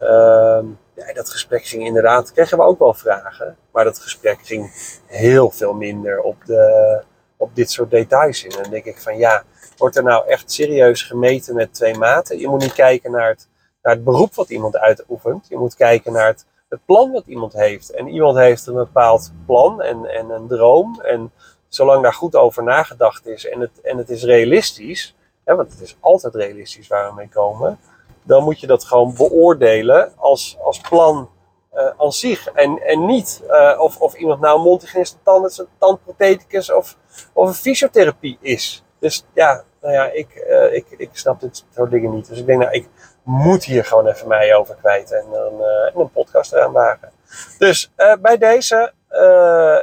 Uh, 0.00 0.58
ja, 0.94 1.12
dat 1.14 1.30
gesprek 1.30 1.64
ging 1.64 1.84
inderdaad, 1.84 2.32
kregen 2.32 2.58
we 2.58 2.64
ook 2.64 2.78
wel 2.78 2.94
vragen. 2.94 3.56
Maar 3.72 3.84
dat 3.84 3.98
gesprek 3.98 4.38
ging 4.42 4.70
heel 5.06 5.50
veel 5.50 5.74
minder 5.74 6.20
op, 6.20 6.36
de, 6.44 7.02
op 7.36 7.54
dit 7.54 7.70
soort 7.70 7.90
details 7.90 8.44
in. 8.44 8.50
En 8.50 8.62
dan 8.62 8.70
denk 8.70 8.84
ik 8.84 8.98
van 8.98 9.18
ja, 9.18 9.44
wordt 9.76 9.96
er 9.96 10.02
nou 10.02 10.26
echt 10.26 10.52
serieus 10.52 11.02
gemeten 11.02 11.54
met 11.54 11.74
twee 11.74 11.98
maten? 11.98 12.38
Je 12.38 12.48
moet 12.48 12.60
niet 12.60 12.72
kijken 12.72 13.10
naar 13.10 13.28
het, 13.28 13.48
naar 13.82 13.94
het 13.94 14.04
beroep 14.04 14.34
wat 14.34 14.50
iemand 14.50 14.76
uitoefent. 14.76 15.46
Je 15.48 15.58
moet 15.58 15.76
kijken 15.76 16.12
naar 16.12 16.26
het, 16.26 16.46
het 16.68 16.80
plan 16.84 17.12
wat 17.12 17.26
iemand 17.26 17.52
heeft. 17.52 17.90
En 17.90 18.08
iemand 18.08 18.36
heeft 18.36 18.66
een 18.66 18.74
bepaald 18.74 19.32
plan 19.46 19.82
en, 19.82 20.04
en 20.04 20.30
een 20.30 20.48
droom. 20.48 21.00
En 21.00 21.32
zolang 21.70 22.02
daar 22.02 22.14
goed 22.14 22.36
over 22.36 22.62
nagedacht 22.62 23.26
is 23.26 23.48
en 23.48 23.60
het, 23.60 23.80
en 23.80 23.96
het 23.96 24.10
is 24.10 24.24
realistisch, 24.24 25.16
hè, 25.44 25.54
want 25.54 25.70
het 25.70 25.80
is 25.80 25.96
altijd 26.00 26.34
realistisch 26.34 26.88
waar 26.88 27.08
we 27.08 27.14
mee 27.14 27.28
komen, 27.28 27.78
dan 28.22 28.44
moet 28.44 28.60
je 28.60 28.66
dat 28.66 28.84
gewoon 28.84 29.14
beoordelen 29.14 30.12
als, 30.16 30.56
als 30.62 30.80
plan 30.80 31.30
uh, 31.74 31.90
als 31.96 32.20
zich. 32.20 32.46
En, 32.46 32.82
en 32.82 33.06
niet 33.06 33.42
uh, 33.48 33.76
of, 33.78 34.00
of 34.00 34.14
iemand 34.14 34.40
nou 34.40 34.58
een 34.58 34.64
mondhygiënist, 34.64 35.18
een 35.24 35.50
een 35.56 35.66
tandprotheticus 35.78 36.72
of, 36.72 36.96
of 37.32 37.48
een 37.48 37.54
fysiotherapie 37.54 38.38
is. 38.40 38.84
Dus 38.98 39.24
ja, 39.34 39.64
nou 39.80 39.94
ja, 39.94 40.10
ik, 40.10 40.44
uh, 40.48 40.74
ik, 40.74 40.86
ik 40.96 41.10
snap 41.12 41.40
dit 41.40 41.64
soort 41.74 41.90
dingen 41.90 42.14
niet. 42.14 42.28
Dus 42.28 42.38
ik 42.38 42.46
denk, 42.46 42.60
nou, 42.60 42.72
ik 42.72 42.88
moet 43.22 43.64
hier 43.64 43.84
gewoon 43.84 44.06
even 44.06 44.28
mij 44.28 44.54
over 44.54 44.74
kwijt 44.74 45.12
en, 45.12 45.24
dan, 45.30 45.62
en 45.62 46.00
een 46.00 46.10
podcast 46.10 46.52
eraan 46.52 46.72
wagen. 46.72 47.12
Dus 47.58 47.92
bij 48.20 48.38
deze, 48.38 48.92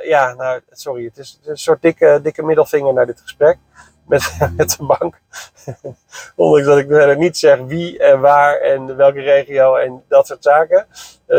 ja, 0.04 0.34
nou, 0.34 0.62
sorry, 0.72 1.04
het 1.04 1.18
is, 1.18 1.40
een 1.46 1.58
soort 1.58 1.82
dikke, 1.82 2.20
dikke 2.24 2.44
middelvinger 2.44 2.94
naar 2.94 3.06
dit 3.06 3.22
gesprek 3.22 3.58
met, 4.08 4.38
met 4.58 4.70
de 4.70 4.86
bank. 4.86 5.22
Ondanks 6.36 6.68
dat 6.68 6.78
ik 6.78 6.88
verder 6.88 7.18
niet 7.18 7.38
zeg 7.38 7.60
wie 7.60 8.00
en 8.00 8.20
waar 8.20 8.60
en 8.60 8.96
welke 8.96 9.22
regio 9.22 9.76
en 9.76 10.04
dat 10.08 10.28
soort 10.28 10.44
zaken. 10.44 10.88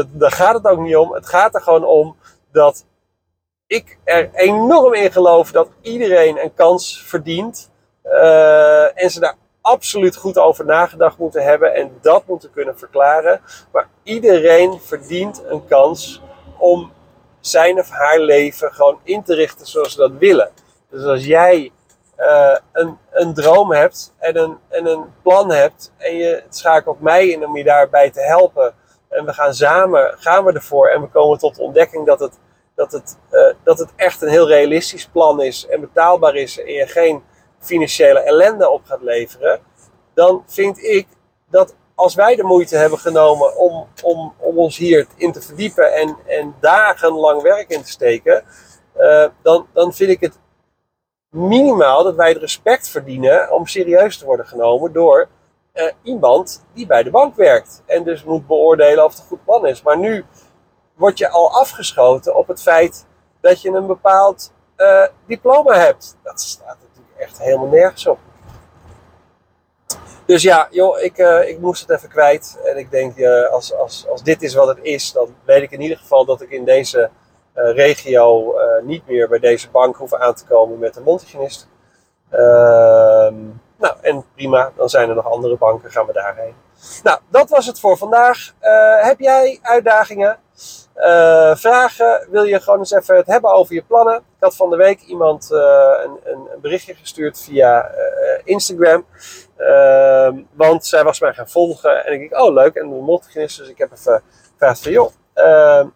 daar 0.09 0.33
gaat 0.33 0.55
het 0.55 0.67
ook 0.67 0.81
niet 0.81 0.97
om. 0.97 1.13
Het 1.15 1.29
gaat 1.29 1.55
er 1.55 1.61
gewoon 1.61 1.85
om 1.85 2.17
dat 2.53 2.85
ik 3.67 3.99
er 4.05 4.31
enorm 4.35 4.95
in 4.95 5.13
geloof 5.13 5.53
dat 5.53 5.69
iedereen 5.81 6.43
een 6.43 6.55
kans 6.55 7.03
verdient. 7.07 7.71
Uh, 8.05 9.03
en 9.03 9.11
ze 9.11 9.21
daar 9.21 9.35
absoluut 9.61 10.17
goed 10.17 10.39
over 10.39 10.65
nagedacht 10.65 11.19
moeten 11.19 11.45
hebben 11.45 11.75
en 11.75 11.99
dat 12.01 12.27
moeten 12.27 12.51
kunnen 12.51 12.79
verklaren. 12.79 13.41
Maar 13.73 13.89
iedereen 14.03 14.81
verdient 14.81 15.43
een 15.45 15.67
kans 15.67 16.23
om 16.59 16.93
zijn 17.41 17.79
of 17.79 17.91
haar 17.91 18.19
leven 18.19 18.73
gewoon 18.73 19.01
in 19.03 19.23
te 19.23 19.35
richten 19.35 19.67
zoals 19.67 19.93
ze 19.93 19.99
dat 19.99 20.13
willen. 20.19 20.51
Dus 20.91 21.05
als 21.05 21.25
jij 21.25 21.73
uh, 22.19 22.57
een, 22.73 22.99
een 23.11 23.35
droom 23.35 23.73
hebt 23.73 24.15
en 24.19 24.37
een, 24.37 24.59
en 24.69 24.87
een 24.87 25.05
plan 25.23 25.51
hebt 25.51 25.93
en 25.97 26.17
je 26.17 26.43
schakelt 26.49 27.01
mij 27.01 27.29
in 27.29 27.47
om 27.47 27.57
je 27.57 27.65
daarbij 27.65 28.11
te 28.11 28.21
helpen 28.21 28.75
en 29.09 29.25
we 29.25 29.33
gaan 29.33 29.55
samen, 29.55 30.15
gaan 30.19 30.45
we 30.45 30.53
ervoor 30.53 30.89
en 30.89 31.01
we 31.01 31.09
komen 31.09 31.39
tot 31.39 31.55
de 31.55 31.63
ontdekking 31.63 32.07
dat 32.07 32.21
het, 32.21 32.39
dat 32.75 32.93
het, 32.93 33.19
uh, 33.31 33.53
dat 33.63 33.79
het 33.79 33.93
echt 33.97 34.23
een 34.23 34.29
heel 34.29 34.49
realistisch 34.49 35.07
plan 35.07 35.43
is 35.43 35.67
en 35.67 35.81
betaalbaar 35.81 36.35
is 36.35 36.61
en 36.61 36.73
je 36.73 36.87
geen 36.87 37.23
financiële 37.59 38.21
ellende 38.21 38.71
op 38.71 38.85
gaat 38.85 39.03
leveren, 39.03 39.61
dan 40.15 40.43
vind 40.47 40.83
ik 40.83 41.07
dat 41.51 41.75
als 41.99 42.15
wij 42.15 42.37
de 42.37 42.43
moeite 42.43 42.77
hebben 42.77 42.99
genomen 42.99 43.57
om, 43.57 43.87
om, 44.03 44.35
om 44.39 44.59
ons 44.59 44.77
hierin 44.77 45.33
te 45.33 45.43
verdiepen 45.43 45.95
en, 45.95 46.17
en 46.27 46.55
dagenlang 46.61 47.43
werk 47.43 47.69
in 47.69 47.83
te 47.83 47.91
steken, 47.91 48.45
uh, 48.97 49.27
dan, 49.43 49.67
dan 49.73 49.93
vind 49.93 50.11
ik 50.11 50.21
het 50.21 50.39
minimaal 51.31 52.05
dat 52.05 52.15
wij 52.15 52.29
het 52.29 52.39
respect 52.39 52.89
verdienen 52.89 53.53
om 53.53 53.67
serieus 53.67 54.19
te 54.19 54.25
worden 54.25 54.47
genomen 54.47 54.93
door 54.93 55.29
uh, 55.75 55.85
iemand 56.03 56.65
die 56.75 56.87
bij 56.87 57.03
de 57.03 57.11
bank 57.11 57.37
werkt. 57.37 57.83
En 57.87 58.05
dus 58.05 58.25
moet 58.25 58.47
beoordelen 58.47 59.05
of 59.05 59.11
het 59.11 59.21
een 59.21 59.27
goed 59.27 59.45
plan 59.45 59.67
is. 59.67 59.83
Maar 59.83 59.99
nu 59.99 60.25
word 60.95 61.19
je 61.19 61.29
al 61.29 61.51
afgeschoten 61.51 62.37
op 62.37 62.49
het 62.49 62.63
feit 62.63 63.07
dat 63.41 63.63
je 63.63 63.71
een 63.71 63.87
bepaald 63.87 64.53
uh, 64.77 65.07
diploma 65.27 65.75
hebt. 65.75 66.17
Dat 66.23 66.41
staat 66.41 66.77
natuurlijk 66.81 67.19
echt 67.19 67.39
helemaal 67.39 67.69
nergens 67.69 68.07
op. 68.07 68.19
Dus 70.29 70.43
ja, 70.43 70.69
joh, 70.71 71.01
ik, 71.01 71.19
uh, 71.19 71.49
ik 71.49 71.59
moest 71.59 71.81
het 71.81 71.91
even 71.91 72.09
kwijt. 72.09 72.59
En 72.65 72.77
ik 72.77 72.91
denk, 72.91 73.27
als, 73.51 73.75
als, 73.75 74.07
als 74.09 74.23
dit 74.23 74.43
is 74.43 74.55
wat 74.55 74.69
het 74.69 74.79
is, 74.83 75.13
dan 75.13 75.35
weet 75.45 75.63
ik 75.63 75.71
in 75.71 75.81
ieder 75.81 75.97
geval 75.97 76.25
dat 76.25 76.41
ik 76.41 76.51
in 76.51 76.65
deze 76.65 77.11
uh, 77.57 77.75
regio 77.75 78.55
niet 78.83 79.07
meer 79.07 79.29
bij 79.29 79.39
deze 79.39 79.71
bank 79.71 79.97
hoeven 79.97 80.21
aan 80.21 80.35
te 80.35 80.45
komen 80.45 80.79
met 80.79 80.97
een 80.97 81.03
mondhygiënist. 81.03 81.69
Ehm, 82.31 83.35
nou, 83.77 83.95
en 84.01 84.25
prima, 84.35 84.73
dan 84.77 84.89
zijn 84.89 85.09
er 85.09 85.15
nog 85.15 85.31
andere 85.31 85.57
banken, 85.57 85.91
gaan 85.91 86.07
we 86.07 86.13
daarheen. 86.13 86.55
Nou, 87.03 87.19
dat 87.29 87.49
was 87.49 87.67
het 87.67 87.81
voor 87.81 87.97
vandaag. 87.97 88.55
Heb 89.01 89.21
jij 89.21 89.59
uitdagingen, 89.63 90.39
vragen? 91.55 92.27
Wil 92.31 92.45
je 92.45 92.61
gewoon 92.61 92.79
eens 92.79 92.93
even 92.93 93.17
het 93.17 93.27
hebben 93.27 93.53
over 93.53 93.75
je 93.75 93.83
plannen? 93.83 94.17
Ik 94.17 94.45
had 94.45 94.57
van 94.57 94.71
de 94.71 94.77
week 94.77 95.01
iemand 95.01 95.51
een, 95.51 96.19
een, 96.25 96.61
berichtje 96.61 96.95
gestuurd 96.95 97.41
via 97.41 97.91
Instagram. 98.49 99.07
Ehm, 99.57 100.43
want 100.53 100.87
zij 100.87 101.05
was 101.05 101.21
mij 101.21 101.35
gaan 101.35 101.49
volgen 101.49 102.07
en 102.07 102.13
ik 102.13 102.31
dacht, 102.31 102.43
oh 102.43 102.55
leuk, 102.55 102.75
en 102.75 102.83
een 102.83 103.05
mondhygiënist. 103.05 103.59
Dus 103.59 103.69
ik 103.69 103.79
heb 103.79 103.93
even 103.93 104.23
gevraagd 104.53 104.83
van, 104.83 104.93
joh, 104.93 105.13
ehm, 105.35 105.87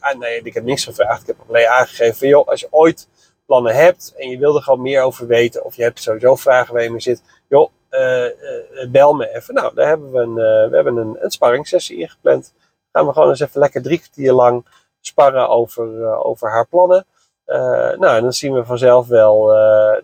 ah, 0.00 0.18
nee, 0.18 0.40
ik 0.42 0.54
heb 0.54 0.64
niks 0.64 0.84
gevraagd. 0.84 1.20
Ik 1.20 1.26
heb 1.26 1.36
alleen 1.48 1.66
aangegeven 1.66 2.16
van, 2.16 2.28
joh, 2.28 2.48
als 2.48 2.60
je 2.60 2.68
ooit 2.70 3.08
plannen 3.46 3.74
hebt 3.74 4.14
en 4.16 4.30
je 4.30 4.38
wil 4.38 4.56
er 4.56 4.62
gewoon 4.62 4.82
meer 4.82 5.02
over 5.02 5.26
weten, 5.26 5.64
of 5.64 5.76
je 5.76 5.82
hebt 5.82 6.02
sowieso 6.02 6.36
vragen 6.36 6.74
waar 6.74 6.82
je 6.82 6.90
mee 6.90 7.00
zit, 7.00 7.22
joh, 7.48 7.70
uh, 7.90 8.24
uh, 8.24 8.90
bel 8.90 9.14
me 9.14 9.34
even. 9.34 9.54
Nou, 9.54 9.74
daar 9.74 9.88
hebben 9.88 10.12
we 10.12 10.18
een, 10.18 10.28
uh, 10.28 10.70
we 10.70 10.74
hebben 10.74 10.96
een, 10.96 11.16
een 11.20 11.64
ingepland. 11.96 12.54
Gaan 12.92 13.06
we 13.06 13.12
gewoon 13.12 13.28
eens 13.28 13.40
even 13.40 13.60
lekker 13.60 13.82
drie 13.82 13.98
kwartier 13.98 14.32
lang 14.32 14.66
sparren 15.00 15.48
over, 15.48 16.16
over 16.24 16.50
haar 16.50 16.66
plannen. 16.66 17.06
Nou, 17.46 18.16
en 18.16 18.22
dan 18.22 18.32
zien 18.32 18.52
we 18.52 18.64
vanzelf 18.64 19.06
wel, 19.06 19.46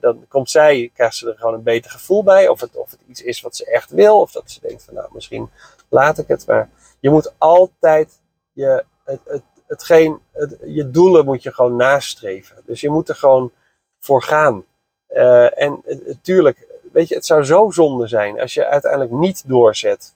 dan 0.00 0.24
komt 0.28 0.50
zij, 0.50 0.90
krijgt 0.94 1.16
ze 1.16 1.30
er 1.30 1.38
gewoon 1.38 1.54
een 1.54 1.62
beter 1.62 1.90
gevoel 1.90 2.22
bij. 2.22 2.48
Of 2.48 2.60
het, 2.60 2.76
of 2.76 2.90
het 2.90 3.00
iets 3.08 3.22
is 3.22 3.40
wat 3.40 3.56
ze 3.56 3.64
echt 3.64 3.90
wil, 3.90 4.20
of 4.20 4.32
dat 4.32 4.50
ze 4.50 4.60
denkt 4.60 4.84
van, 4.84 4.94
nou, 4.94 5.08
misschien 5.12 5.50
laat 5.88 6.18
ik 6.18 6.28
het. 6.28 6.46
Maar 6.46 6.70
je 7.00 7.10
moet 7.10 7.34
altijd 7.38 8.20
je, 8.52 8.84
het, 9.04 9.20
het 9.24 9.42
hetgeen, 9.66 10.18
het, 10.32 10.56
je 10.64 10.90
doelen 10.90 11.24
moet 11.24 11.42
je 11.42 11.52
gewoon 11.52 11.76
nastreven. 11.76 12.56
Dus 12.66 12.80
je 12.80 12.90
moet 12.90 13.08
er 13.08 13.14
gewoon 13.14 13.52
voor 14.00 14.22
gaan. 14.22 14.64
Uh, 15.08 15.62
en 15.62 15.82
natuurlijk, 16.06 16.66
weet 16.92 17.08
je, 17.08 17.14
het 17.14 17.26
zou 17.26 17.44
zo 17.44 17.70
zonde 17.70 18.06
zijn 18.06 18.40
als 18.40 18.54
je 18.54 18.66
uiteindelijk 18.66 19.12
niet 19.12 19.48
doorzet 19.48 20.14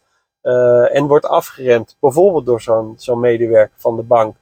en 0.93 1.07
wordt 1.07 1.27
afgeremd, 1.27 1.97
bijvoorbeeld 2.01 2.47
door 2.47 2.61
zo'n 2.61 2.95
zo'n 2.97 3.21
medewerker 3.21 3.77
van 3.77 3.97
de 3.97 4.03
bank. 4.03 4.37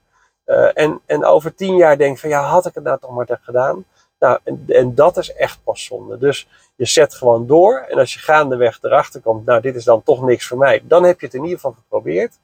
Uh, 0.47 0.71
en, 0.75 1.01
en 1.07 1.25
over 1.25 1.55
tien 1.55 1.77
jaar 1.77 1.99
denkt 1.99 2.21
van 2.21 2.29
ja, 2.29 2.43
had 2.43 2.67
ik 2.67 2.75
het 2.75 2.85
nou 2.85 2.99
toch 2.99 3.11
maar 3.11 3.39
gedaan? 3.43 3.85
Nou, 4.19 4.39
en, 4.45 4.65
en 4.69 4.95
dat 4.95 5.17
is 5.17 5.33
echt 5.33 5.59
pas 5.65 5.85
zonde. 5.85 6.19
Dus 6.19 6.49
je 6.77 6.85
zet 6.85 7.15
gewoon 7.15 7.47
door. 7.47 7.79
En 7.89 7.99
als 7.99 8.15
je 8.15 8.19
gaandeweg 8.19 8.79
erachter 8.83 9.21
komt, 9.21 9.47
nou, 9.47 9.61
dit 9.61 9.75
is 9.75 9.85
dan 9.85 10.03
toch 10.03 10.23
niks 10.23 10.47
voor 10.47 10.59
mij. 10.59 10.83
Dan 10.85 11.05
heb 11.05 11.21
je 11.21 11.27
het 11.27 11.35
in 11.35 11.43
ieder 11.43 11.57
geval 11.57 11.73
geprobeerd. 11.73 12.39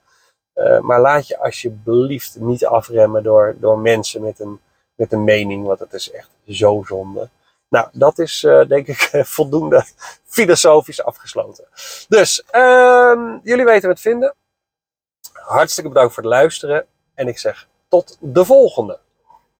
Uh, 0.55 0.81
maar 0.81 1.01
laat 1.01 1.29
je 1.29 1.39
alsjeblieft 1.39 2.37
niet 2.41 2.67
afremmen 2.67 3.23
door, 3.23 3.57
door 3.59 3.79
mensen 3.79 4.23
met 4.23 4.41
een, 4.41 4.61
met 4.95 5.13
een 5.13 5.25
mening, 5.25 5.67
want 5.67 5.79
het 5.79 5.93
is 5.93 6.11
echt 6.11 6.31
zo 6.47 6.83
zonde. 6.87 7.29
Nou, 7.69 7.89
dat 7.93 8.19
is 8.19 8.43
uh, 8.43 8.67
denk 8.69 8.87
ik 8.87 9.11
voldoende 9.37 9.85
filosofisch 10.25 11.03
afgesloten. 11.03 11.65
Dus, 12.09 12.45
uh, 12.53 13.37
jullie 13.43 13.65
weten 13.65 13.89
wat 13.89 14.01
vinden. 14.01 14.35
Hartstikke 15.33 15.89
bedankt 15.89 16.15
voor 16.15 16.23
het 16.23 16.33
luisteren. 16.33 16.87
En 17.15 17.29
ik 17.29 17.39
zeg 17.39 17.69
tot 17.91 18.17
de 18.21 18.45
volgende. 18.45 18.99